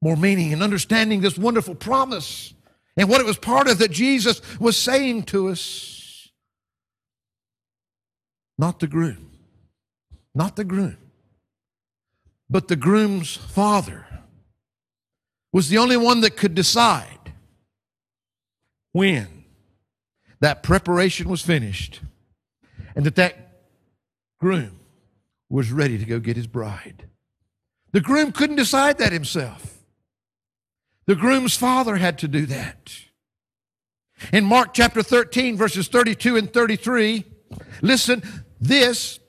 [0.00, 2.54] more meaning, and understanding this wonderful promise
[2.96, 6.30] and what it was part of that Jesus was saying to us.
[8.56, 9.30] Not the groom,
[10.34, 10.96] not the groom,
[12.48, 14.06] but the groom's father
[15.52, 17.15] was the only one that could decide
[18.96, 19.44] when
[20.40, 22.00] that preparation was finished
[22.94, 23.36] and that that
[24.40, 24.80] groom
[25.50, 27.04] was ready to go get his bride.
[27.92, 29.84] The groom couldn't decide that himself.
[31.04, 32.90] The groom's father had to do that.
[34.32, 37.24] In Mark chapter 13, verses 32 and 33,
[37.82, 38.22] listen,
[38.58, 39.20] this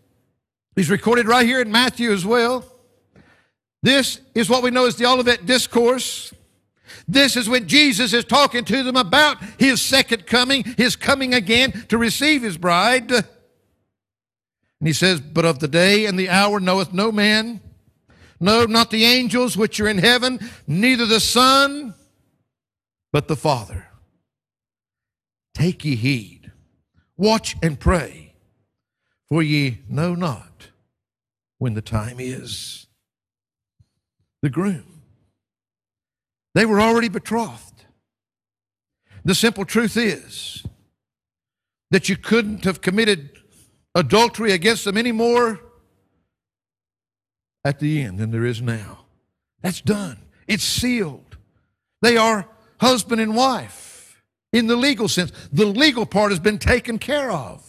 [0.78, 2.64] is recorded right here in Matthew as well.
[3.84, 6.34] This is what we know as the Olivet Discourse.
[7.08, 11.72] This is when Jesus is talking to them about his second coming, his coming again
[11.90, 13.12] to receive his bride.
[13.12, 13.26] And
[14.88, 17.62] he says, But of the day and the hour knoweth no man,
[18.40, 21.96] no, not the angels which are in heaven, neither the Son,
[23.12, 23.88] but the Father.
[25.54, 26.52] Take ye heed,
[27.16, 28.36] watch and pray,
[29.28, 30.70] for ye know not
[31.58, 32.86] when the time is.
[34.44, 34.87] The groom
[36.58, 37.86] they were already betrothed.
[39.24, 40.66] The simple truth is
[41.92, 43.30] that you couldn't have committed
[43.94, 45.60] adultery against them any more
[47.64, 49.06] at the end than there is now.
[49.62, 51.38] That's done, it's sealed.
[52.02, 52.48] They are
[52.82, 55.32] husband and wife in the legal sense.
[55.54, 57.64] The legal part has been taken care of.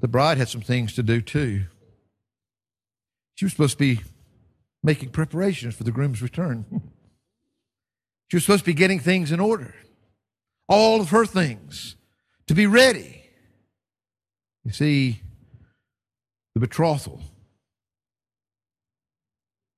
[0.00, 1.64] The bride had some things to do too.
[3.34, 4.02] She was supposed to be
[4.82, 6.64] making preparations for the groom's return.
[8.28, 9.74] she was supposed to be getting things in order,
[10.68, 11.96] all of her things
[12.46, 13.22] to be ready.
[14.64, 15.20] You see,
[16.54, 17.20] the betrothal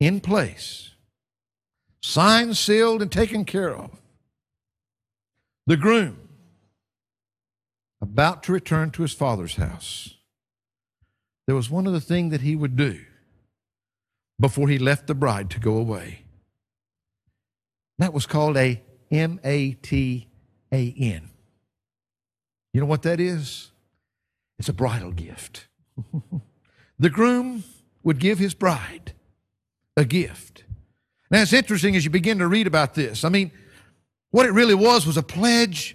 [0.00, 0.90] in place,
[2.02, 3.90] signed, sealed, and taken care of.
[5.66, 6.28] The groom
[8.02, 10.14] about to return to his father's house.
[11.46, 13.00] There was one other thing that he would do
[14.40, 16.24] before he left the bride to go away.
[17.98, 20.28] That was called a M A T
[20.72, 21.30] A N.
[22.72, 23.70] You know what that is?
[24.58, 25.68] It's a bridal gift.
[26.98, 27.64] the groom
[28.02, 29.12] would give his bride
[29.96, 30.64] a gift.
[31.30, 33.24] Now, it's interesting as you begin to read about this.
[33.24, 33.50] I mean,
[34.30, 35.94] what it really was was a pledge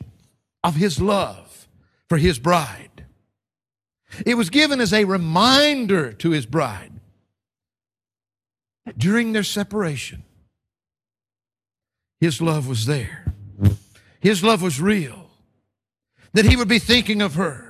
[0.64, 1.68] of his love
[2.08, 3.06] for his bride.
[4.26, 6.99] It was given as a reminder to his bride
[8.98, 10.24] during their separation,
[12.20, 13.34] his love was there.
[14.20, 15.30] His love was real.
[16.34, 17.70] That he would be thinking of her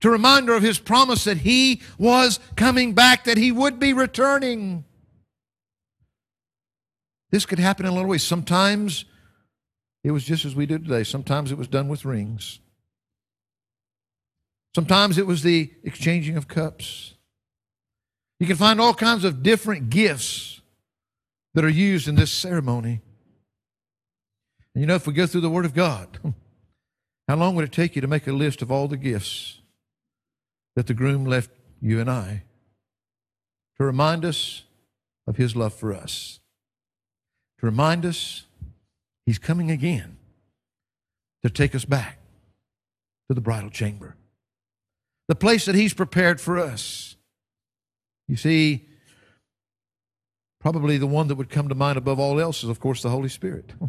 [0.00, 3.92] to remind her of his promise that he was coming back, that he would be
[3.92, 4.84] returning.
[7.30, 8.24] This could happen in a little ways.
[8.24, 9.04] Sometimes
[10.02, 12.58] it was just as we do today, sometimes it was done with rings.
[14.74, 17.14] Sometimes it was the exchanging of cups.
[18.42, 20.60] You can find all kinds of different gifts
[21.54, 23.00] that are used in this ceremony.
[24.74, 26.18] And you know, if we go through the Word of God,
[27.28, 29.60] how long would it take you to make a list of all the gifts
[30.74, 32.42] that the groom left you and I
[33.76, 34.64] to remind us
[35.28, 36.40] of his love for us,
[37.60, 38.46] to remind us
[39.24, 40.16] he's coming again
[41.44, 42.18] to take us back
[43.28, 44.16] to the bridal chamber,
[45.28, 47.14] the place that he's prepared for us.
[48.28, 48.88] You see,
[50.60, 53.10] probably the one that would come to mind above all else is, of course, the
[53.10, 53.72] Holy Spirit.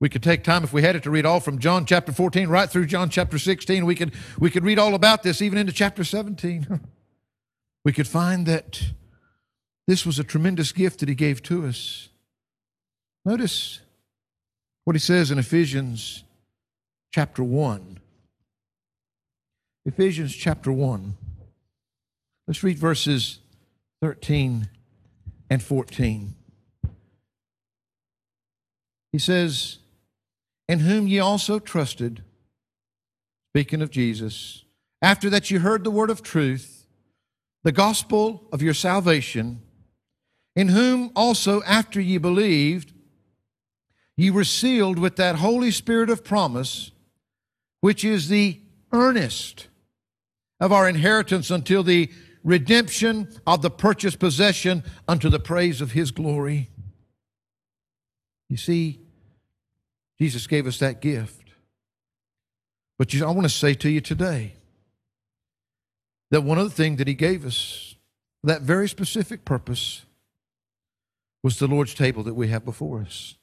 [0.00, 2.48] We could take time if we had it to read all from John chapter 14
[2.48, 3.84] right through John chapter 16.
[3.84, 6.80] We could, we could read all about this even into chapter 17.
[7.84, 8.82] we could find that
[9.86, 12.08] this was a tremendous gift that he gave to us.
[13.26, 13.80] Notice
[14.84, 16.24] what he says in Ephesians
[17.12, 17.98] chapter 1.
[19.84, 21.14] Ephesians chapter 1.
[22.50, 23.38] Let's read verses
[24.02, 24.68] 13
[25.50, 26.34] and 14.
[29.12, 29.78] He says,
[30.68, 32.24] in whom ye also trusted,
[33.52, 34.64] speaking of Jesus,
[35.00, 36.88] after that you heard the word of truth,
[37.62, 39.62] the gospel of your salvation,
[40.56, 42.92] in whom also after ye believed,
[44.16, 46.90] ye were sealed with that Holy Spirit of promise,
[47.80, 49.68] which is the earnest
[50.58, 52.10] of our inheritance until the
[52.42, 56.70] redemption of the purchased possession unto the praise of his glory.
[58.48, 59.00] You see,
[60.18, 61.40] Jesus gave us that gift.
[62.98, 64.52] But you, I want to say to you today
[66.30, 67.94] that one of the things that He gave us,
[68.44, 70.04] that very specific purpose,
[71.42, 73.36] was the Lord's table that we have before us.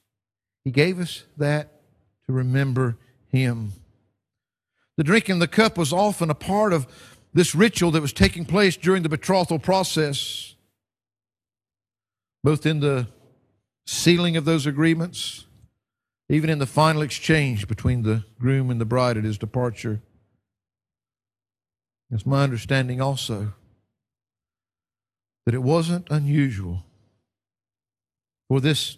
[0.64, 1.80] He gave us that
[2.26, 2.96] to remember
[3.26, 3.72] Him.
[4.96, 6.86] The drinking the cup was often a part of
[7.38, 10.56] this ritual that was taking place during the betrothal process,
[12.42, 13.06] both in the
[13.86, 15.44] sealing of those agreements
[16.28, 20.02] even in the final exchange between the groom and the bride at his departure.
[22.10, 23.54] It's my understanding also
[25.46, 26.82] that it wasn't unusual
[28.48, 28.96] for this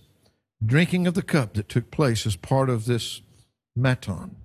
[0.64, 3.20] drinking of the cup that took place as part of this
[3.76, 4.36] matan.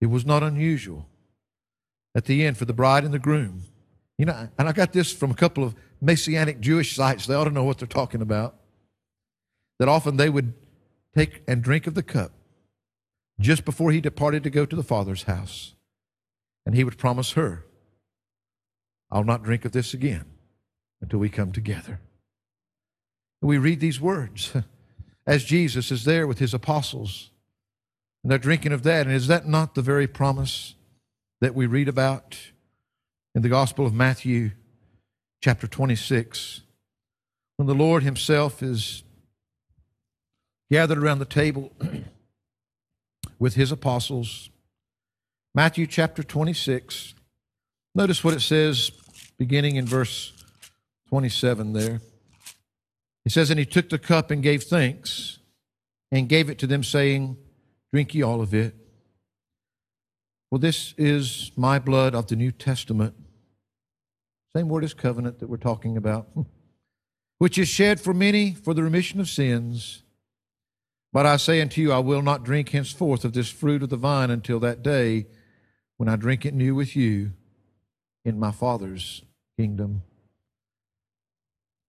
[0.00, 1.06] It was not unusual
[2.14, 3.62] at the end for the bride and the groom.
[4.18, 7.26] You know, and I got this from a couple of Messianic Jewish sites.
[7.26, 8.56] They ought to know what they're talking about.
[9.78, 10.54] That often they would
[11.16, 12.32] take and drink of the cup
[13.40, 15.74] just before he departed to go to the Father's house.
[16.64, 17.64] And he would promise her,
[19.10, 20.24] I'll not drink of this again
[21.00, 22.00] until we come together.
[23.42, 24.52] And we read these words
[25.26, 27.30] as Jesus is there with his apostles,
[28.22, 29.06] and they're drinking of that.
[29.06, 30.74] And is that not the very promise
[31.44, 32.38] that we read about
[33.34, 34.52] in the Gospel of Matthew,
[35.42, 36.62] chapter 26,
[37.58, 39.02] when the Lord himself is
[40.72, 41.70] gathered around the table
[43.38, 44.48] with his apostles.
[45.54, 47.12] Matthew chapter 26.
[47.94, 48.90] Notice what it says
[49.36, 50.32] beginning in verse
[51.10, 52.00] 27 there.
[53.22, 55.40] He says, And he took the cup and gave thanks
[56.10, 57.36] and gave it to them, saying,
[57.92, 58.74] Drink ye all of it.
[60.54, 63.16] Well, this is my blood of the New Testament.
[64.54, 66.42] Same word as covenant that we're talking about, hmm.
[67.38, 70.04] which is shed for many for the remission of sins.
[71.12, 73.96] But I say unto you, I will not drink henceforth of this fruit of the
[73.96, 75.26] vine until that day
[75.96, 77.32] when I drink it new with you
[78.24, 79.22] in my Father's
[79.58, 80.04] kingdom.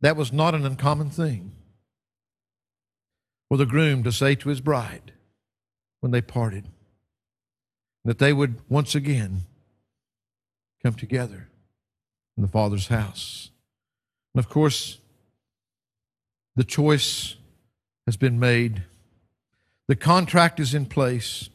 [0.01, 1.51] That was not an uncommon thing
[3.47, 5.13] for the groom to say to his bride
[5.99, 6.65] when they parted
[8.05, 9.41] that they would once again
[10.83, 11.49] come together
[12.37, 13.49] in the Father's house.
[14.33, 14.99] And of course,
[16.55, 17.35] the choice
[18.05, 18.83] has been made,
[19.87, 21.49] the contract is in place,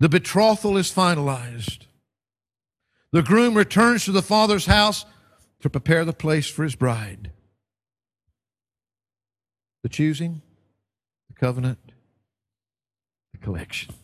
[0.00, 1.86] the betrothal is finalized.
[3.12, 5.04] The groom returns to the Father's house
[5.60, 7.30] to prepare the place for his bride.
[9.82, 10.42] The choosing,
[11.28, 11.92] the covenant,
[13.32, 13.94] the collection.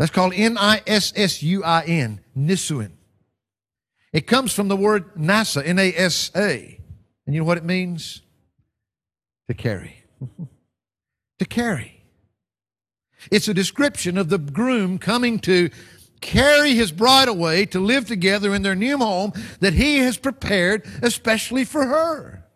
[0.00, 2.92] That's called N I S S U I N, Nisuin.
[4.14, 6.80] It comes from the word Nasa, N A S A.
[7.26, 8.22] And you know what it means?
[9.48, 10.02] To carry.
[11.38, 12.02] to carry.
[13.30, 15.68] It's a description of the groom coming to
[16.22, 20.86] carry his bride away to live together in their new home that he has prepared
[21.02, 22.46] especially for her.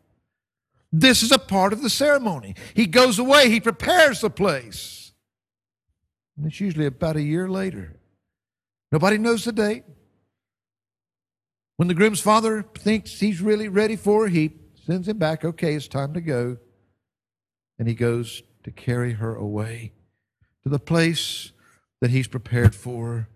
[0.91, 2.55] This is a part of the ceremony.
[2.73, 5.04] He goes away, he prepares the place.
[6.37, 7.97] And it's usually about a year later.
[8.91, 9.85] Nobody knows the date.
[11.77, 14.53] When the groom's father thinks he's really ready for her, he
[14.87, 15.45] sends him back.
[15.45, 16.59] Okay, it's time to go.
[17.79, 19.93] And he goes to carry her away
[20.63, 21.53] to the place
[22.01, 23.29] that he's prepared for.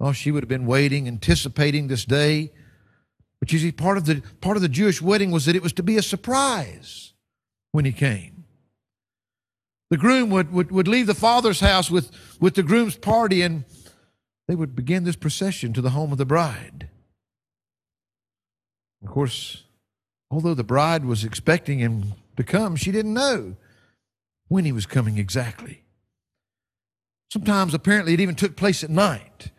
[0.00, 2.52] Oh, she would have been waiting, anticipating this day.
[3.40, 5.72] But you see, part of the part of the Jewish wedding was that it was
[5.74, 7.12] to be a surprise
[7.72, 8.35] when he came.
[9.90, 12.10] The groom would, would, would leave the father's house with,
[12.40, 13.64] with the groom's party and
[14.48, 16.88] they would begin this procession to the home of the bride.
[19.02, 19.64] Of course,
[20.30, 23.56] although the bride was expecting him to come, she didn't know
[24.48, 25.82] when he was coming exactly.
[27.32, 29.50] Sometimes, apparently, it even took place at night.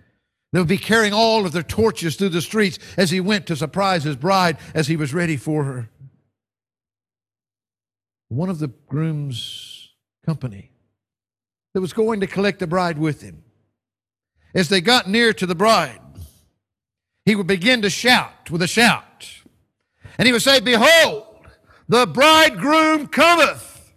[0.53, 3.55] They would be carrying all of their torches through the streets as he went to
[3.55, 5.89] surprise his bride as he was ready for her.
[8.29, 9.76] One of the groom's
[10.27, 10.71] company
[11.73, 13.43] that was going to collect the bride with him.
[14.53, 16.01] As they got near to the bride,
[17.23, 19.29] he would begin to shout with a shout.
[20.17, 21.47] And he would say, Behold,
[21.87, 23.93] the bridegroom cometh.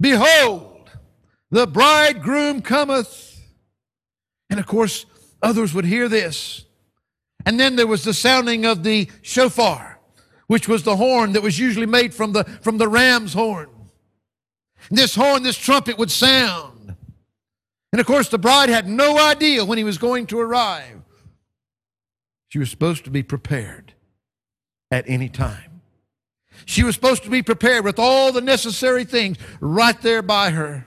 [0.00, 0.90] Behold,
[1.50, 3.38] the bridegroom cometh.
[4.48, 5.04] And of course,
[5.42, 6.64] others would hear this.
[7.44, 10.00] And then there was the sounding of the shofar,
[10.46, 13.68] which was the horn that was usually made from the, from the ram's horn.
[14.90, 16.96] This horn, this trumpet would sound.
[17.92, 21.02] And of course, the bride had no idea when he was going to arrive.
[22.48, 23.94] She was supposed to be prepared
[24.90, 25.82] at any time.
[26.64, 30.86] She was supposed to be prepared with all the necessary things right there by her.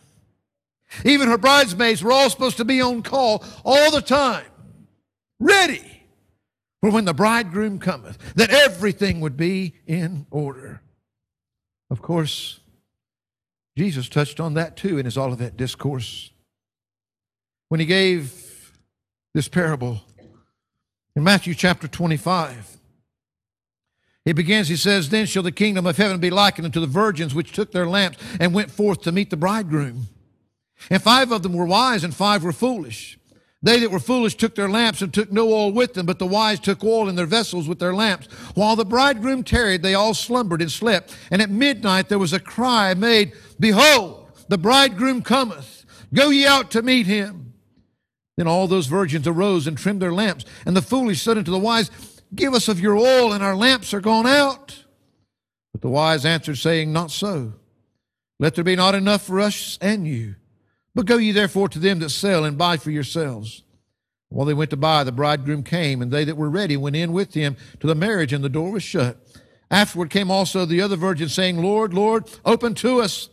[1.06, 4.46] Even her bridesmaids were all supposed to be on call all the time,
[5.40, 6.04] ready
[6.82, 10.82] for when the bridegroom cometh, that everything would be in order.
[11.90, 12.61] Of course,
[13.78, 16.32] Jesus touched on that too in his Olivet discourse.
[17.70, 18.74] When he gave
[19.34, 20.02] this parable
[21.16, 22.78] in Matthew chapter 25,
[24.26, 27.34] he begins, he says, Then shall the kingdom of heaven be likened unto the virgins
[27.34, 30.08] which took their lamps and went forth to meet the bridegroom.
[30.90, 33.18] And five of them were wise and five were foolish.
[33.64, 36.26] They that were foolish took their lamps and took no oil with them, but the
[36.26, 38.26] wise took oil in their vessels with their lamps.
[38.56, 41.16] While the bridegroom tarried, they all slumbered and slept.
[41.30, 45.86] And at midnight there was a cry made, Behold, the bridegroom cometh.
[46.12, 47.54] Go ye out to meet him.
[48.36, 50.46] Then all those virgins arose and trimmed their lamps.
[50.66, 51.92] And the foolish said unto the wise,
[52.34, 54.86] Give us of your oil, and our lamps are gone out.
[55.72, 57.54] But the wise answered, saying, Not so.
[58.40, 60.36] Let there be not enough for us and you.
[60.94, 63.64] But go ye therefore to them that sell and buy for yourselves.
[64.30, 67.12] While they went to buy, the bridegroom came, and they that were ready went in
[67.12, 69.18] with him to the marriage, and the door was shut.
[69.70, 73.30] Afterward came also the other virgins, saying, Lord, Lord, open to us.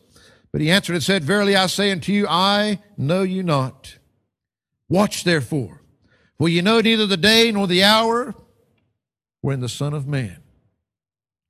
[0.51, 3.99] But he answered and said, Verily I say unto you, I know you not.
[4.89, 5.83] Watch therefore,
[6.39, 8.35] for ye know neither the day nor the hour
[9.41, 10.43] wherein the Son of Man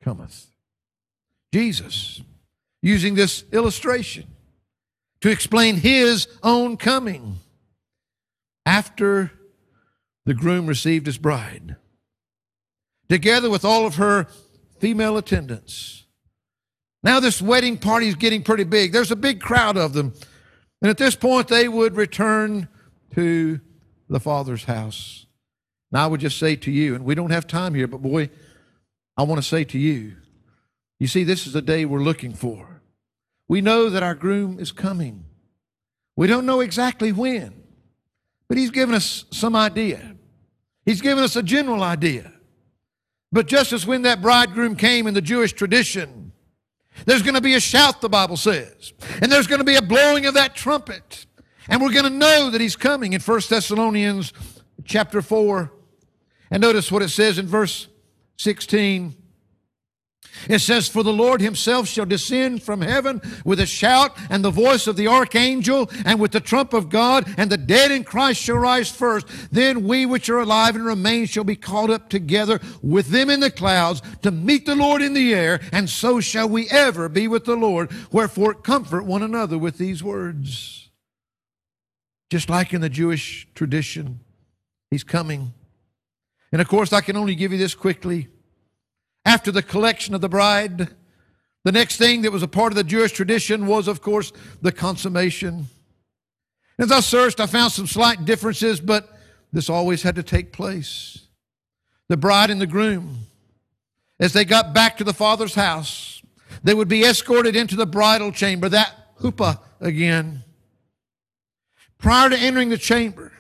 [0.03, 0.47] cometh.
[1.53, 2.21] Jesus
[2.83, 4.27] using this illustration
[5.21, 7.37] to explain his own coming
[8.65, 9.33] after
[10.25, 11.77] the groom received his bride,
[13.09, 14.27] together with all of her
[14.79, 16.05] female attendants.
[17.03, 18.93] Now, this wedding party is getting pretty big.
[18.93, 20.13] There's a big crowd of them.
[20.83, 22.69] And at this point, they would return
[23.15, 23.61] to
[24.09, 25.27] the Father's house.
[25.91, 28.31] Now, I would just say to you, and we don't have time here, but boy,
[29.17, 30.17] I want to say to you,
[31.01, 32.78] you see, this is the day we're looking for.
[33.49, 35.25] We know that our groom is coming.
[36.17, 37.63] We don't know exactly when,
[38.47, 40.17] but he's given us some idea.
[40.85, 42.33] He's given us a general idea.
[43.33, 46.33] But just as when that bridegroom came in the Jewish tradition,
[47.05, 48.93] there's going to be a shout, the Bible says,
[49.23, 51.27] and there's going to be a blowing of that trumpet,
[51.69, 54.33] and we're going to know that he's coming in 1 Thessalonians
[54.85, 55.73] chapter 4.
[56.51, 57.89] And notice what it says in verse
[58.39, 59.15] 16.
[60.49, 64.51] It says, For the Lord himself shall descend from heaven with a shout and the
[64.51, 68.41] voice of the archangel and with the trump of God, and the dead in Christ
[68.41, 69.27] shall rise first.
[69.53, 73.41] Then we which are alive and remain shall be caught up together with them in
[73.41, 77.29] the clouds to meet the Lord in the air, and so shall we ever be
[77.29, 77.91] with the Lord.
[78.13, 80.91] Wherefore comfort one another with these words.
[82.31, 84.21] Just like in the Jewish tradition,
[84.91, 85.55] he's coming.
[86.53, 88.29] And of course, I can only give you this quickly.
[89.29, 90.89] After the collection of the bride,
[91.63, 94.73] the next thing that was a part of the Jewish tradition was, of course, the
[94.73, 95.67] consummation.
[96.79, 99.07] As I searched, I found some slight differences, but
[99.53, 101.27] this always had to take place.
[102.09, 103.27] The bride and the groom,
[104.19, 106.23] as they got back to the father's house,
[106.65, 110.43] they would be escorted into the bridal chamber, that huppah again.
[111.99, 113.35] Prior to entering the chamber,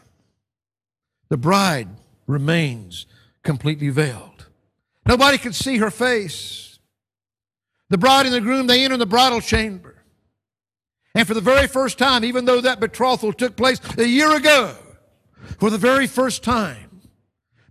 [1.31, 1.89] the bride
[2.27, 3.07] remains
[3.43, 4.28] completely veiled.
[5.09, 6.79] Nobody could see her face.
[7.89, 10.05] The bride and the groom, they enter the bridal chamber.
[11.15, 14.77] And for the very first time, even though that betrothal took place a year ago,
[15.59, 17.01] for the very first time,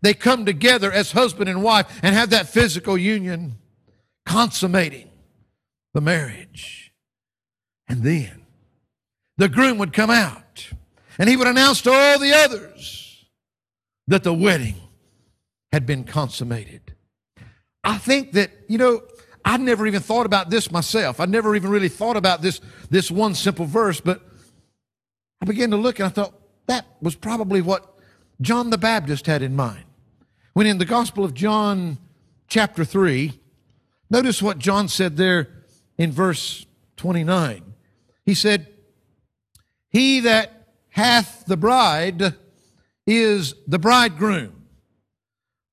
[0.02, 3.60] they come together as husband and wife and have that physical union,
[4.26, 5.10] consummating
[5.94, 6.92] the marriage.
[7.88, 8.48] And then
[9.38, 10.72] the groom would come out
[11.20, 13.26] and he would announce to all the others
[14.08, 14.76] that the wedding
[15.72, 16.97] had been consummated.
[17.88, 19.02] I think that, you know,
[19.46, 21.22] I never even thought about this myself.
[21.22, 22.60] I never even really thought about this,
[22.90, 24.22] this one simple verse, but
[25.42, 26.34] I began to look and I thought
[26.66, 27.98] that was probably what
[28.42, 29.86] John the Baptist had in mind.
[30.52, 31.98] When in the Gospel of John,
[32.50, 33.40] chapter 3,
[34.10, 35.48] notice what John said there
[35.98, 36.66] in verse
[36.98, 37.74] 29.
[38.26, 38.68] He said,
[39.88, 42.36] He that hath the bride
[43.06, 44.57] is the bridegroom.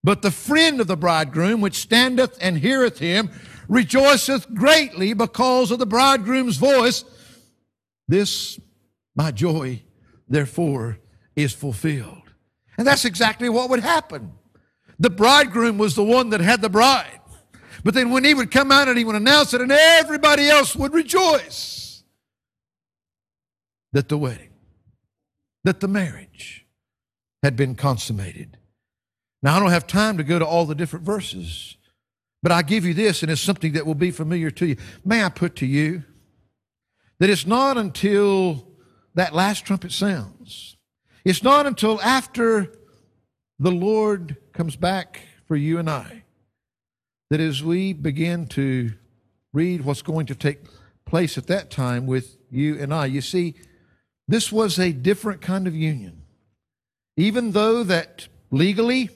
[0.05, 3.31] But the friend of the bridegroom, which standeth and heareth him,
[3.69, 7.05] rejoiceth greatly because of the bridegroom's voice.
[8.07, 8.61] This,
[9.17, 9.83] my joy,
[10.29, 10.99] therefore,
[11.35, 12.21] is fulfilled.
[12.77, 14.33] And that's exactly what would happen.
[14.99, 17.21] The bridegroom was the one that had the bride.
[17.83, 20.77] But then when he would come out and he would announce it, and everybody else
[20.77, 22.03] would rejoice
[23.93, 24.51] that the wedding,
[25.65, 26.67] that the marriage
[27.43, 28.59] had been consummated.
[29.45, 31.76] Now, I don't have time to go to all the different verses,
[32.42, 34.76] but I give you this, and it's something that will be familiar to you.
[35.05, 36.03] May I put to you
[37.18, 38.66] that it's not until
[39.14, 40.78] that last trumpet sounds,
[41.26, 42.72] it's not until after
[43.59, 46.24] the Lord comes back for you and I
[47.28, 48.92] that as we begin to
[49.53, 50.61] read what's going to take
[51.05, 53.57] place at that time with you and I, you see,
[54.26, 56.22] this was a different kind of union.
[57.16, 59.11] Even though that legally,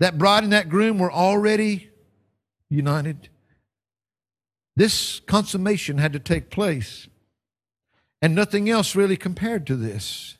[0.00, 1.90] that bride and that groom were already
[2.68, 3.28] united.
[4.74, 7.06] This consummation had to take place,
[8.20, 10.36] and nothing else really compared to this.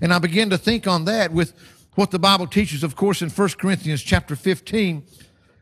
[0.00, 1.54] And I began to think on that with
[1.94, 5.04] what the Bible teaches, of course, in 1 Corinthians chapter 15,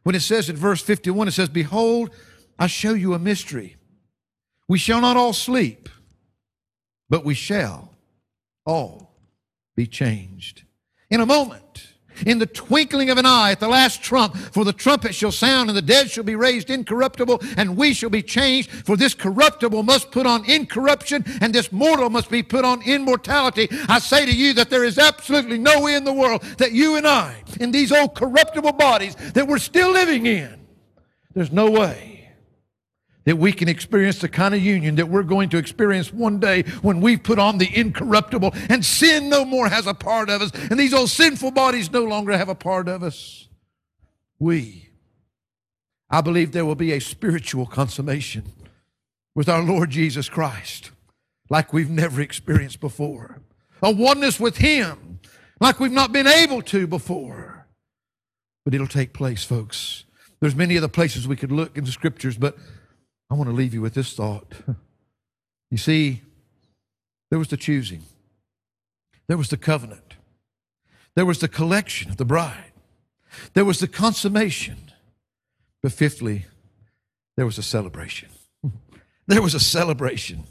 [0.03, 2.11] when it says in verse 51, it says, Behold,
[2.59, 3.77] I show you a mystery.
[4.69, 5.89] We shall not all sleep,
[7.09, 7.95] but we shall
[8.65, 9.15] all
[9.77, 10.65] be changed.
[11.11, 11.90] In a moment,
[12.27, 15.71] in the twinkling of an eye at the last trump, for the trumpet shall sound,
[15.71, 18.71] and the dead shall be raised incorruptible, and we shall be changed.
[18.71, 23.69] For this corruptible must put on incorruption, and this mortal must be put on immortality.
[23.89, 26.97] I say to you that there is absolutely no way in the world that you
[26.97, 30.67] and I, in these old corruptible bodies that we're still living in,
[31.35, 32.20] there's no way
[33.25, 36.63] that we can experience the kind of union that we're going to experience one day
[36.83, 40.51] when we've put on the incorruptible and sin no more has a part of us
[40.71, 43.49] and these old sinful bodies no longer have a part of us.
[44.39, 44.89] We,
[46.09, 48.45] I believe there will be a spiritual consummation
[49.35, 50.91] with our Lord Jesus Christ
[51.51, 53.43] like we've never experienced before.
[53.83, 55.21] A oneness with Him
[55.61, 57.67] like we've not been able to before.
[58.65, 60.05] But it'll take place, folks.
[60.41, 62.57] There's many other places we could look in the scriptures, but
[63.31, 64.53] I want to leave you with this thought.
[65.71, 66.23] You see,
[67.31, 68.03] there was the choosing,
[69.29, 70.17] there was the covenant,
[71.15, 72.73] there was the collection of the bride,
[73.55, 74.77] there was the consummation.
[75.83, 76.47] But fifthly,
[77.37, 78.29] there was a celebration.
[79.27, 80.43] There was a celebration.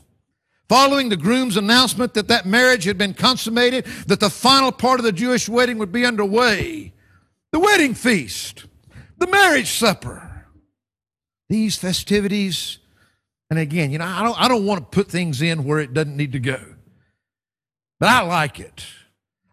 [0.70, 5.04] Following the groom's announcement that that marriage had been consummated, that the final part of
[5.04, 6.94] the Jewish wedding would be underway,
[7.52, 8.68] the wedding feast,
[9.18, 10.29] the marriage supper,
[11.50, 12.78] these festivities,
[13.50, 15.94] and again, you know, I don't, I don't want to put things in where it
[15.94, 16.60] doesn't need to go,
[18.00, 18.86] but I like it.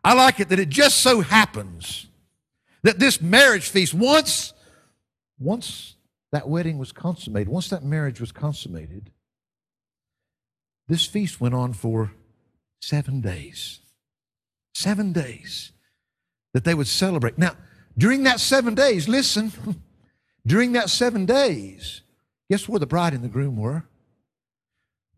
[0.05, 2.07] I like it that it just so happens
[2.83, 4.53] that this marriage feast, once,
[5.39, 5.97] once
[6.31, 9.11] that wedding was consummated, once that marriage was consummated,
[10.87, 12.13] this feast went on for
[12.81, 13.81] seven days.
[14.75, 15.73] Seven days
[16.55, 17.39] that they would celebrate.
[17.39, 17.57] Now,
[17.99, 19.53] during that seven days, listen,
[20.47, 22.03] during that seven days,
[22.49, 23.85] guess where the bride and the groom were?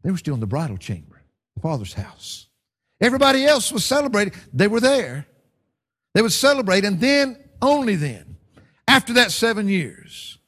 [0.03, 1.23] They were still in the bridal chamber,
[1.55, 2.47] the father's house.
[3.01, 4.33] Everybody else was celebrating.
[4.53, 5.27] They were there.
[6.15, 8.37] They would celebrate, and then, only then,
[8.87, 10.39] after that seven years,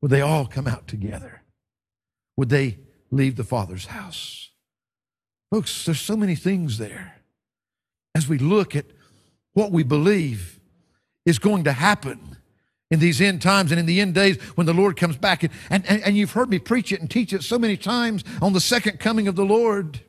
[0.00, 1.42] would they all come out together?
[2.36, 2.78] Would they
[3.10, 4.50] leave the father's house?
[5.50, 7.16] Folks, there's so many things there.
[8.14, 8.86] As we look at
[9.52, 10.58] what we believe
[11.26, 12.38] is going to happen
[12.90, 15.44] in these end times and in the end days when the Lord comes back.
[15.44, 18.52] And, and, and you've heard me preach it and teach it so many times on
[18.52, 20.00] the second coming of the Lord.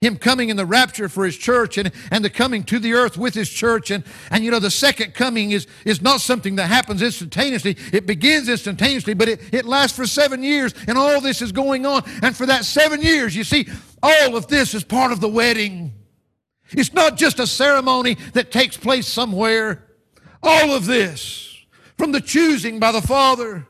[0.00, 3.16] Him coming in the rapture for his church and, and the coming to the earth
[3.16, 3.90] with his church.
[3.90, 7.76] And, and you know, the second coming is, is not something that happens instantaneously.
[7.92, 11.86] It begins instantaneously, but it, it lasts for seven years, and all this is going
[11.86, 12.02] on.
[12.20, 13.66] And for that seven years, you see,
[14.02, 15.92] all of this is part of the wedding.
[16.72, 19.84] It's not just a ceremony that takes place somewhere.
[20.44, 21.56] All of this,
[21.96, 23.66] from the choosing by the Father,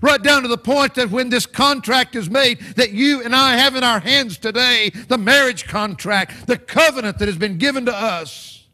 [0.00, 3.56] right down to the point that when this contract is made that you and I
[3.56, 7.94] have in our hands today, the marriage contract, the covenant that has been given to
[7.94, 8.68] us,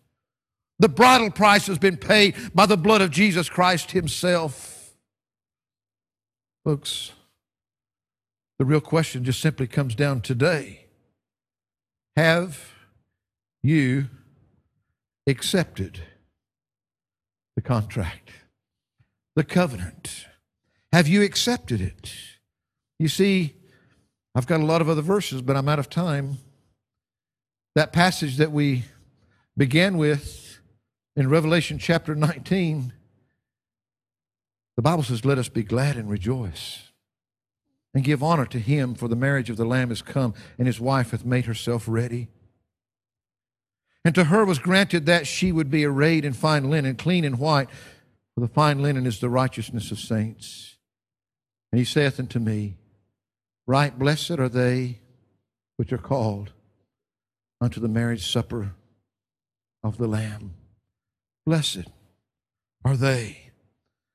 [0.78, 4.94] the bridal price has been paid by the blood of Jesus Christ Himself.
[6.64, 7.12] Folks,
[8.58, 10.86] the real question just simply comes down today.
[12.16, 12.72] Have
[13.62, 14.08] you
[15.26, 16.02] accepted
[17.56, 18.30] the contract,
[19.34, 20.26] the covenant?
[20.92, 22.12] Have you accepted it?
[22.98, 23.54] You see,
[24.34, 26.38] I've got a lot of other verses, but I'm out of time.
[27.74, 28.84] That passage that we
[29.56, 30.58] began with
[31.16, 32.92] in Revelation chapter 19,
[34.76, 36.86] the Bible says, Let us be glad and rejoice
[37.94, 40.78] and give honor to him, for the marriage of the Lamb is come, and his
[40.78, 42.28] wife hath made herself ready.
[44.06, 47.40] And to her was granted that she would be arrayed in fine linen, clean and
[47.40, 47.68] white,
[48.32, 50.76] for the fine linen is the righteousness of saints.
[51.72, 52.76] And he saith unto me,
[53.66, 55.00] Write blessed are they
[55.76, 56.52] which are called
[57.60, 58.76] unto the marriage supper
[59.82, 60.54] of the Lamb.
[61.44, 61.88] Blessed
[62.84, 63.50] are they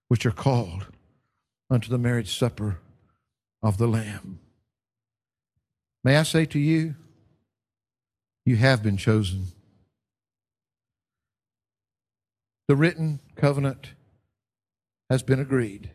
[0.08, 0.86] which are called
[1.70, 2.80] unto the marriage supper
[3.62, 4.39] of the Lamb.
[6.02, 6.96] May I say to you,
[8.46, 9.48] you have been chosen.
[12.72, 13.96] The written covenant
[15.10, 15.92] has been agreed.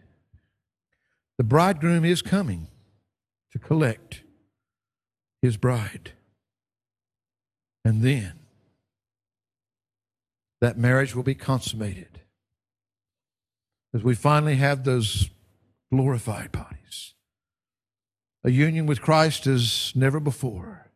[1.39, 2.67] The bridegroom is coming
[3.53, 4.21] to collect
[5.41, 6.13] his bride.
[7.83, 8.35] And then
[10.61, 12.21] that marriage will be consummated
[13.95, 15.31] as we finally have those
[15.91, 17.15] glorified bodies
[18.45, 20.91] a union with Christ as never before.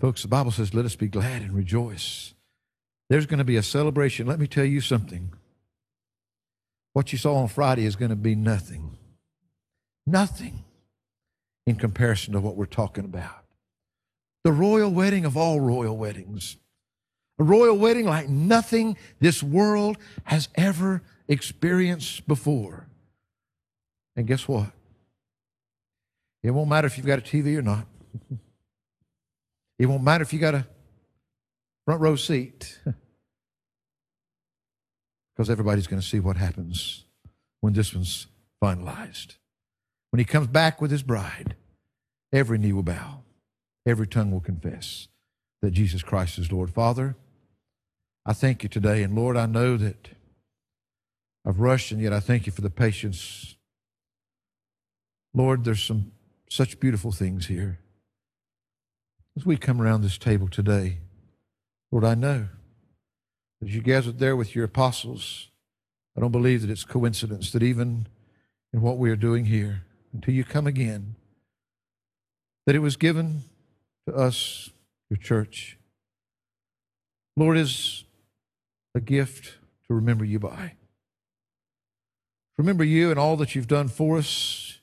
[0.00, 2.33] Folks, the Bible says, let us be glad and rejoice.
[3.10, 4.26] There's going to be a celebration.
[4.26, 5.32] Let me tell you something.
[6.92, 8.96] What you saw on Friday is going to be nothing.
[10.06, 10.64] Nothing
[11.66, 13.44] in comparison to what we're talking about.
[14.44, 16.56] The royal wedding of all royal weddings.
[17.38, 22.86] A royal wedding like nothing this world has ever experienced before.
[24.16, 24.70] And guess what?
[26.42, 27.86] It won't matter if you've got a TV or not.
[29.76, 30.66] It won't matter if you got a
[31.84, 32.78] front row seat.
[35.34, 37.04] because everybody's going to see what happens
[37.60, 38.26] when this one's
[38.62, 39.36] finalized.
[40.10, 41.56] When he comes back with his bride,
[42.32, 43.22] every knee will bow,
[43.84, 45.08] every tongue will confess
[45.60, 46.70] that Jesus Christ is Lord.
[46.70, 47.16] Father,
[48.24, 50.10] I thank you today, and Lord, I know that
[51.44, 53.56] I've rushed, and yet I thank you for the patience
[55.34, 56.12] Lord, there's some
[56.48, 57.80] such beautiful things here.
[59.36, 60.98] As we come around this table today,
[61.94, 62.48] Lord, I know
[63.60, 65.50] that you gathered there with your apostles,
[66.16, 68.08] I don't believe that it's coincidence that even
[68.72, 71.14] in what we are doing here, until you come again,
[72.66, 73.42] that it was given
[74.08, 74.70] to us,
[75.08, 75.78] your church,
[77.36, 78.02] Lord, is
[78.96, 80.72] a gift to remember you by.
[82.58, 84.80] Remember you and all that you've done for us.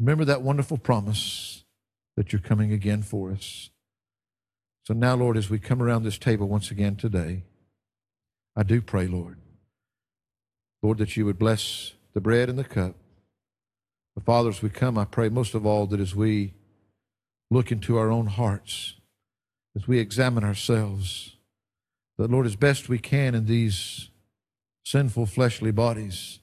[0.00, 1.64] Remember that wonderful promise
[2.16, 3.68] that you're coming again for us.
[4.88, 7.42] So now, Lord, as we come around this table once again today,
[8.56, 9.36] I do pray, Lord,
[10.82, 12.94] Lord, that you would bless the bread and the cup.
[14.14, 16.54] But Father, as we come, I pray most of all that as we
[17.50, 18.94] look into our own hearts,
[19.76, 21.36] as we examine ourselves,
[22.16, 24.08] that, Lord, as best we can in these
[24.86, 26.38] sinful fleshly bodies,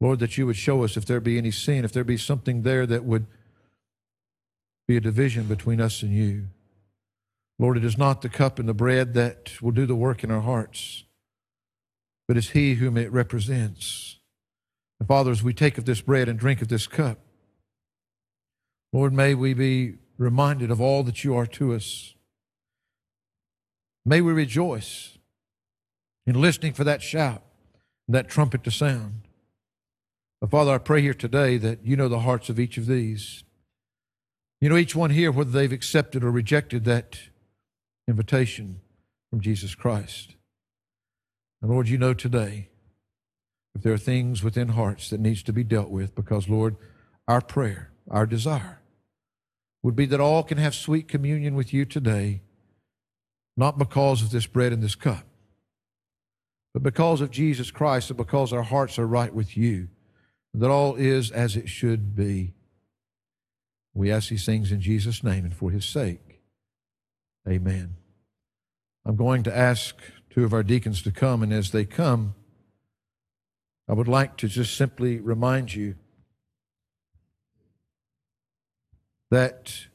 [0.00, 2.62] Lord, that you would show us if there be any sin, if there be something
[2.62, 3.26] there that would
[4.88, 6.48] be a division between us and you.
[7.60, 10.30] Lord, it is not the cup and the bread that will do the work in
[10.30, 11.04] our hearts,
[12.26, 14.18] but it's He whom it represents.
[14.98, 17.18] And Father, as we take of this bread and drink of this cup,
[18.94, 22.14] Lord, may we be reminded of all that you are to us.
[24.06, 25.18] May we rejoice
[26.26, 27.42] in listening for that shout,
[28.08, 29.28] that trumpet to sound.
[30.40, 33.44] But Father, I pray here today that you know the hearts of each of these.
[34.62, 37.18] You know each one here, whether they've accepted or rejected that
[38.10, 38.80] invitation
[39.30, 40.34] from Jesus Christ.
[41.62, 42.68] And Lord, you know today
[43.74, 46.76] if there are things within hearts that needs to be dealt with because, Lord,
[47.28, 48.80] our prayer, our desire
[49.82, 52.42] would be that all can have sweet communion with you today
[53.56, 55.24] not because of this bread and this cup,
[56.72, 59.88] but because of Jesus Christ and because our hearts are right with you,
[60.54, 62.54] that all is as it should be.
[63.92, 66.40] We ask these things in Jesus' name and for his sake.
[67.48, 67.96] Amen.
[69.04, 69.96] I'm going to ask
[70.28, 72.34] two of our deacons to come, and as they come,
[73.88, 75.96] I would like to just simply remind you
[79.30, 79.86] that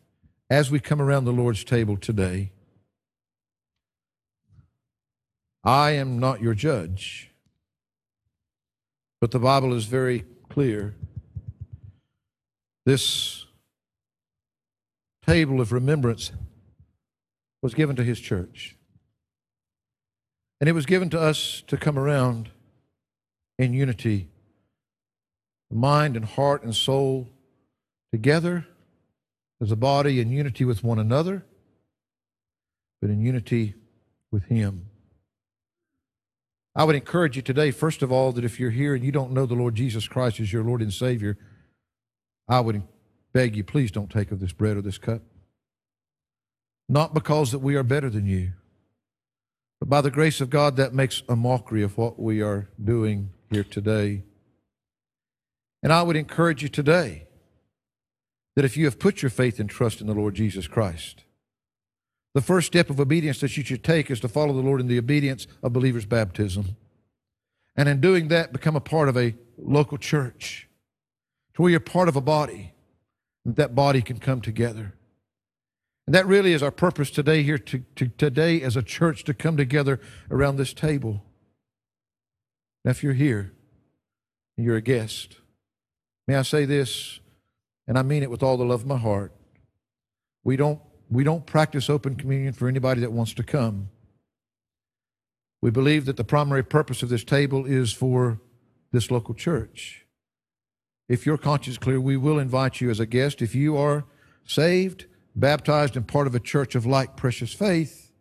[0.50, 2.52] as we come around the Lord's table today,
[5.64, 7.32] I am not your judge.
[9.20, 10.96] But the Bible is very clear.
[12.86, 13.46] This
[15.26, 16.32] table of remembrance
[17.62, 18.75] was given to his church.
[20.60, 22.50] And it was given to us to come around
[23.58, 24.30] in unity,
[25.72, 27.30] mind and heart and soul
[28.12, 28.66] together
[29.62, 31.46] as a body in unity with one another,
[33.02, 33.76] but in unity
[34.32, 34.88] with him.
[36.76, 39.32] I would encourage you today, first of all, that if you're here and you don't
[39.32, 41.38] know the Lord Jesus Christ as your Lord and Savior,
[42.50, 42.84] I would
[43.34, 45.22] beg you, please don't take of this bread or this cup.
[46.90, 48.54] Not because that we are better than you,
[49.86, 53.30] but by the grace of God, that makes a mockery of what we are doing
[53.52, 54.24] here today.
[55.84, 57.28] And I would encourage you today
[58.56, 61.24] that if you have put your faith and trust in the Lord Jesus Christ,
[62.34, 64.88] the first step of obedience that you should take is to follow the Lord in
[64.88, 66.76] the obedience of believers' baptism.
[67.76, 70.68] And in doing that, become a part of a local church
[71.54, 72.74] to where you're part of a body,
[73.46, 74.96] that that body can come together.
[76.08, 79.34] And that really is our purpose today here, to, to, today as a church, to
[79.34, 80.00] come together
[80.30, 81.24] around this table.
[82.84, 83.52] Now, if you're here
[84.58, 85.38] you're a guest,
[86.28, 87.20] may I say this,
[87.88, 89.34] and I mean it with all the love of my heart.
[90.44, 90.80] We don't
[91.10, 93.90] we don't practice open communion for anybody that wants to come.
[95.62, 98.40] We believe that the primary purpose of this table is for
[98.92, 100.06] this local church.
[101.08, 103.42] If your conscience is clear, we will invite you as a guest.
[103.42, 104.06] If you are
[104.46, 105.06] saved,
[105.36, 108.12] baptized, and part of a church of like precious faith,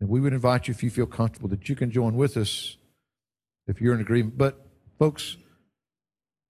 [0.00, 2.76] then we would invite you, if you feel comfortable, that you can join with us
[3.66, 4.38] if you're in agreement.
[4.38, 4.64] But,
[4.98, 5.36] folks,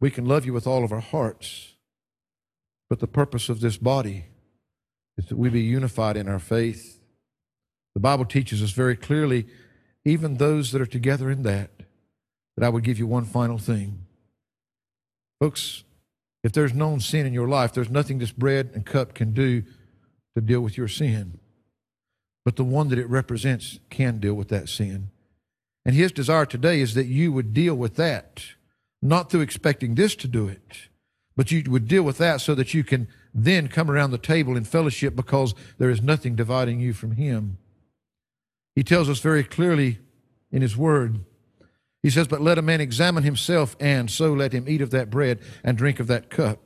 [0.00, 1.74] we can love you with all of our hearts.
[2.90, 4.26] But the purpose of this body
[5.16, 7.00] is that we be unified in our faith.
[7.94, 9.46] The Bible teaches us very clearly,
[10.04, 11.70] even those that are together in that,
[12.56, 14.06] that I would give you one final thing.
[15.40, 15.84] Folks,
[16.42, 19.62] if there's known sin in your life, there's nothing this bread and cup can do
[20.34, 21.40] to deal with your sin.
[22.44, 25.10] But the one that it represents can deal with that sin.
[25.84, 28.42] And his desire today is that you would deal with that,
[29.02, 30.88] not through expecting this to do it,
[31.36, 34.56] but you would deal with that so that you can then come around the table
[34.56, 37.58] in fellowship because there is nothing dividing you from Him.
[38.74, 39.98] He tells us very clearly
[40.50, 41.24] in His Word
[42.02, 45.10] He says, But let a man examine himself, and so let him eat of that
[45.10, 46.60] bread and drink of that cup.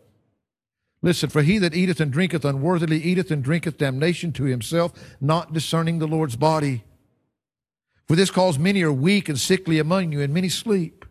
[1.02, 5.52] Listen, for he that eateth and drinketh unworthily eateth and drinketh damnation to himself, not
[5.52, 6.84] discerning the Lord's body.
[8.06, 11.04] For this cause many are weak and sickly among you, and many sleep.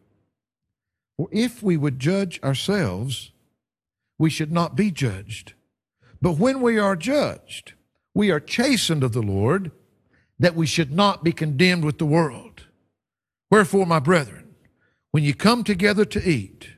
[1.17, 3.31] For if we would judge ourselves,
[4.17, 5.53] we should not be judged.
[6.21, 7.73] But when we are judged,
[8.13, 9.71] we are chastened of the Lord,
[10.39, 12.50] that we should not be condemned with the world.
[13.51, 14.55] Wherefore, my brethren,
[15.11, 16.69] when you come together to eat,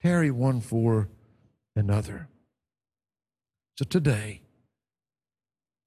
[0.00, 1.10] tarry one for
[1.74, 2.28] another.
[3.76, 4.42] So today,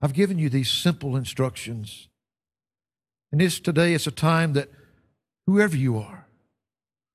[0.02, 2.10] I've given you these simple instructions.
[3.32, 4.70] And this today is a time that
[5.48, 6.28] whoever you are,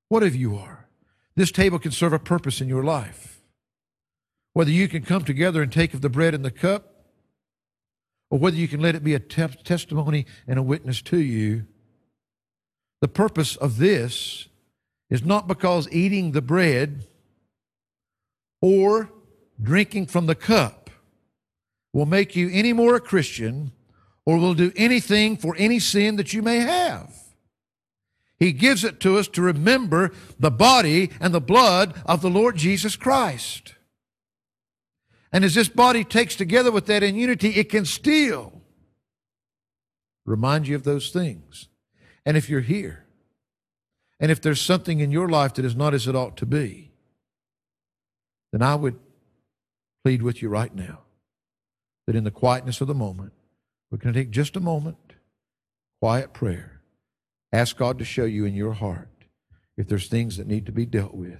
[0.09, 0.87] whatever you are,
[1.35, 3.41] this table can serve a purpose in your life.
[4.53, 6.93] Whether you can come together and take of the bread and the cup,
[8.31, 11.67] or whether you can let it be a te- testimony and a witness to you.
[13.05, 14.47] The purpose of this
[15.11, 17.05] is not because eating the bread
[18.63, 19.11] or
[19.61, 20.89] drinking from the cup
[21.93, 23.73] will make you any more a Christian
[24.25, 27.13] or will do anything for any sin that you may have.
[28.39, 32.55] He gives it to us to remember the body and the blood of the Lord
[32.55, 33.75] Jesus Christ.
[35.31, 38.63] And as this body takes together with that in unity, it can still
[40.25, 41.67] remind you of those things.
[42.25, 43.05] And if you're here,
[44.19, 46.91] and if there's something in your life that is not as it ought to be,
[48.51, 48.97] then I would
[50.03, 51.01] plead with you right now
[52.07, 53.33] that in the quietness of the moment,
[53.91, 55.13] we're going to take just a moment,
[56.01, 56.81] quiet prayer.
[57.51, 59.09] Ask God to show you in your heart
[59.77, 61.39] if there's things that need to be dealt with.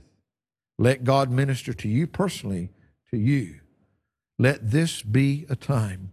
[0.78, 2.72] Let God minister to you personally,
[3.12, 3.62] to you.
[4.38, 6.12] Let this be a time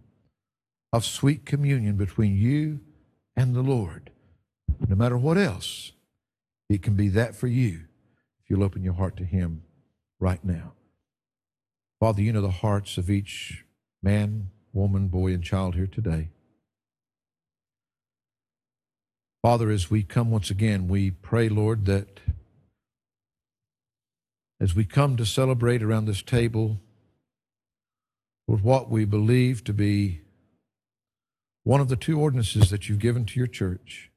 [0.93, 2.79] of sweet communion between you
[3.35, 4.11] and the Lord.
[4.87, 5.93] No matter what else,
[6.69, 7.81] it can be that for you
[8.43, 9.63] if you'll open your heart to Him
[10.19, 10.73] right now.
[11.99, 13.63] Father, you know the hearts of each
[14.01, 16.29] man, woman, boy, and child here today.
[19.41, 22.21] Father, as we come once again, we pray, Lord, that
[24.59, 26.79] as we come to celebrate around this table
[28.47, 30.21] with what we believe to be
[31.63, 34.09] one of the two ordinances that you've given to your church.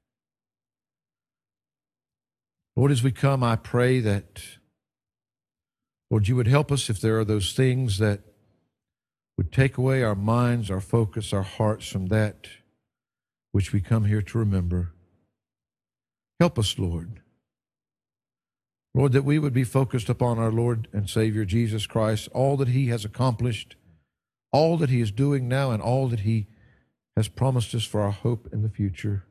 [2.76, 4.42] Lord, as we come, I pray that,
[6.10, 8.20] Lord, you would help us if there are those things that
[9.38, 12.48] would take away our minds, our focus, our hearts from that
[13.52, 14.92] which we come here to remember.
[16.38, 17.22] Help us, Lord.
[18.94, 22.68] Lord, that we would be focused upon our Lord and Savior Jesus Christ, all that
[22.68, 23.76] He has accomplished,
[24.52, 26.46] all that He is doing now, and all that He
[27.16, 29.25] has promised us for our hope in the future.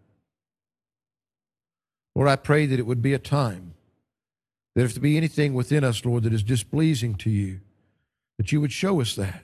[2.15, 3.73] Lord, I pray that it would be a time
[4.75, 7.59] that if there be anything within us, Lord, that is displeasing to you,
[8.37, 9.43] that you would show us that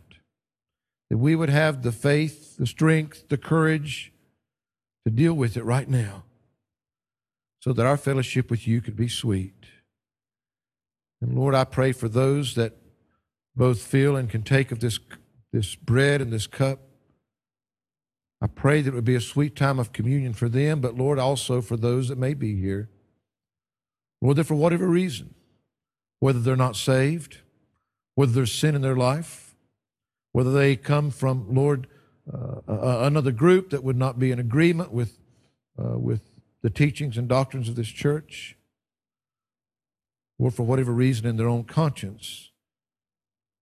[1.12, 4.14] that we would have the faith, the strength, the courage
[5.04, 6.24] to deal with it right now
[7.60, 9.66] so that our fellowship with you could be sweet.
[11.22, 12.78] And Lord, I pray for those that
[13.58, 15.00] both feel and can take of this,
[15.52, 16.80] this bread and this cup.
[18.42, 21.20] I pray that it would be a sweet time of communion for them, but Lord,
[21.20, 22.90] also for those that may be here.
[24.20, 25.36] Lord, that for whatever reason,
[26.20, 27.40] whether they're not saved,
[28.16, 29.56] whether there's sin in their life,
[30.32, 31.88] whether they come from, Lord,
[32.32, 35.20] uh, another group that would not be in agreement with,
[35.78, 36.22] uh, with
[36.64, 38.58] the teachings and doctrines of this church,
[40.40, 42.52] or for whatever reason in their own conscience.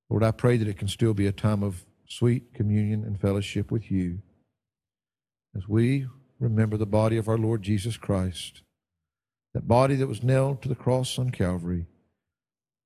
[0.10, 3.72] Lord, I pray that it can still be a time of sweet communion and fellowship
[3.72, 4.22] with you
[5.56, 6.08] as we
[6.40, 8.62] remember the body of our Lord Jesus Christ,
[9.54, 11.88] that body that was nailed to the cross on Calvary,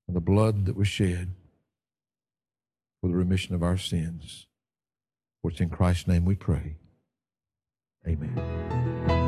[0.07, 1.29] and the blood that was shed
[3.01, 4.47] for the remission of our sins.
[5.41, 6.77] For it's in Christ's name we pray.
[8.07, 9.22] Amen.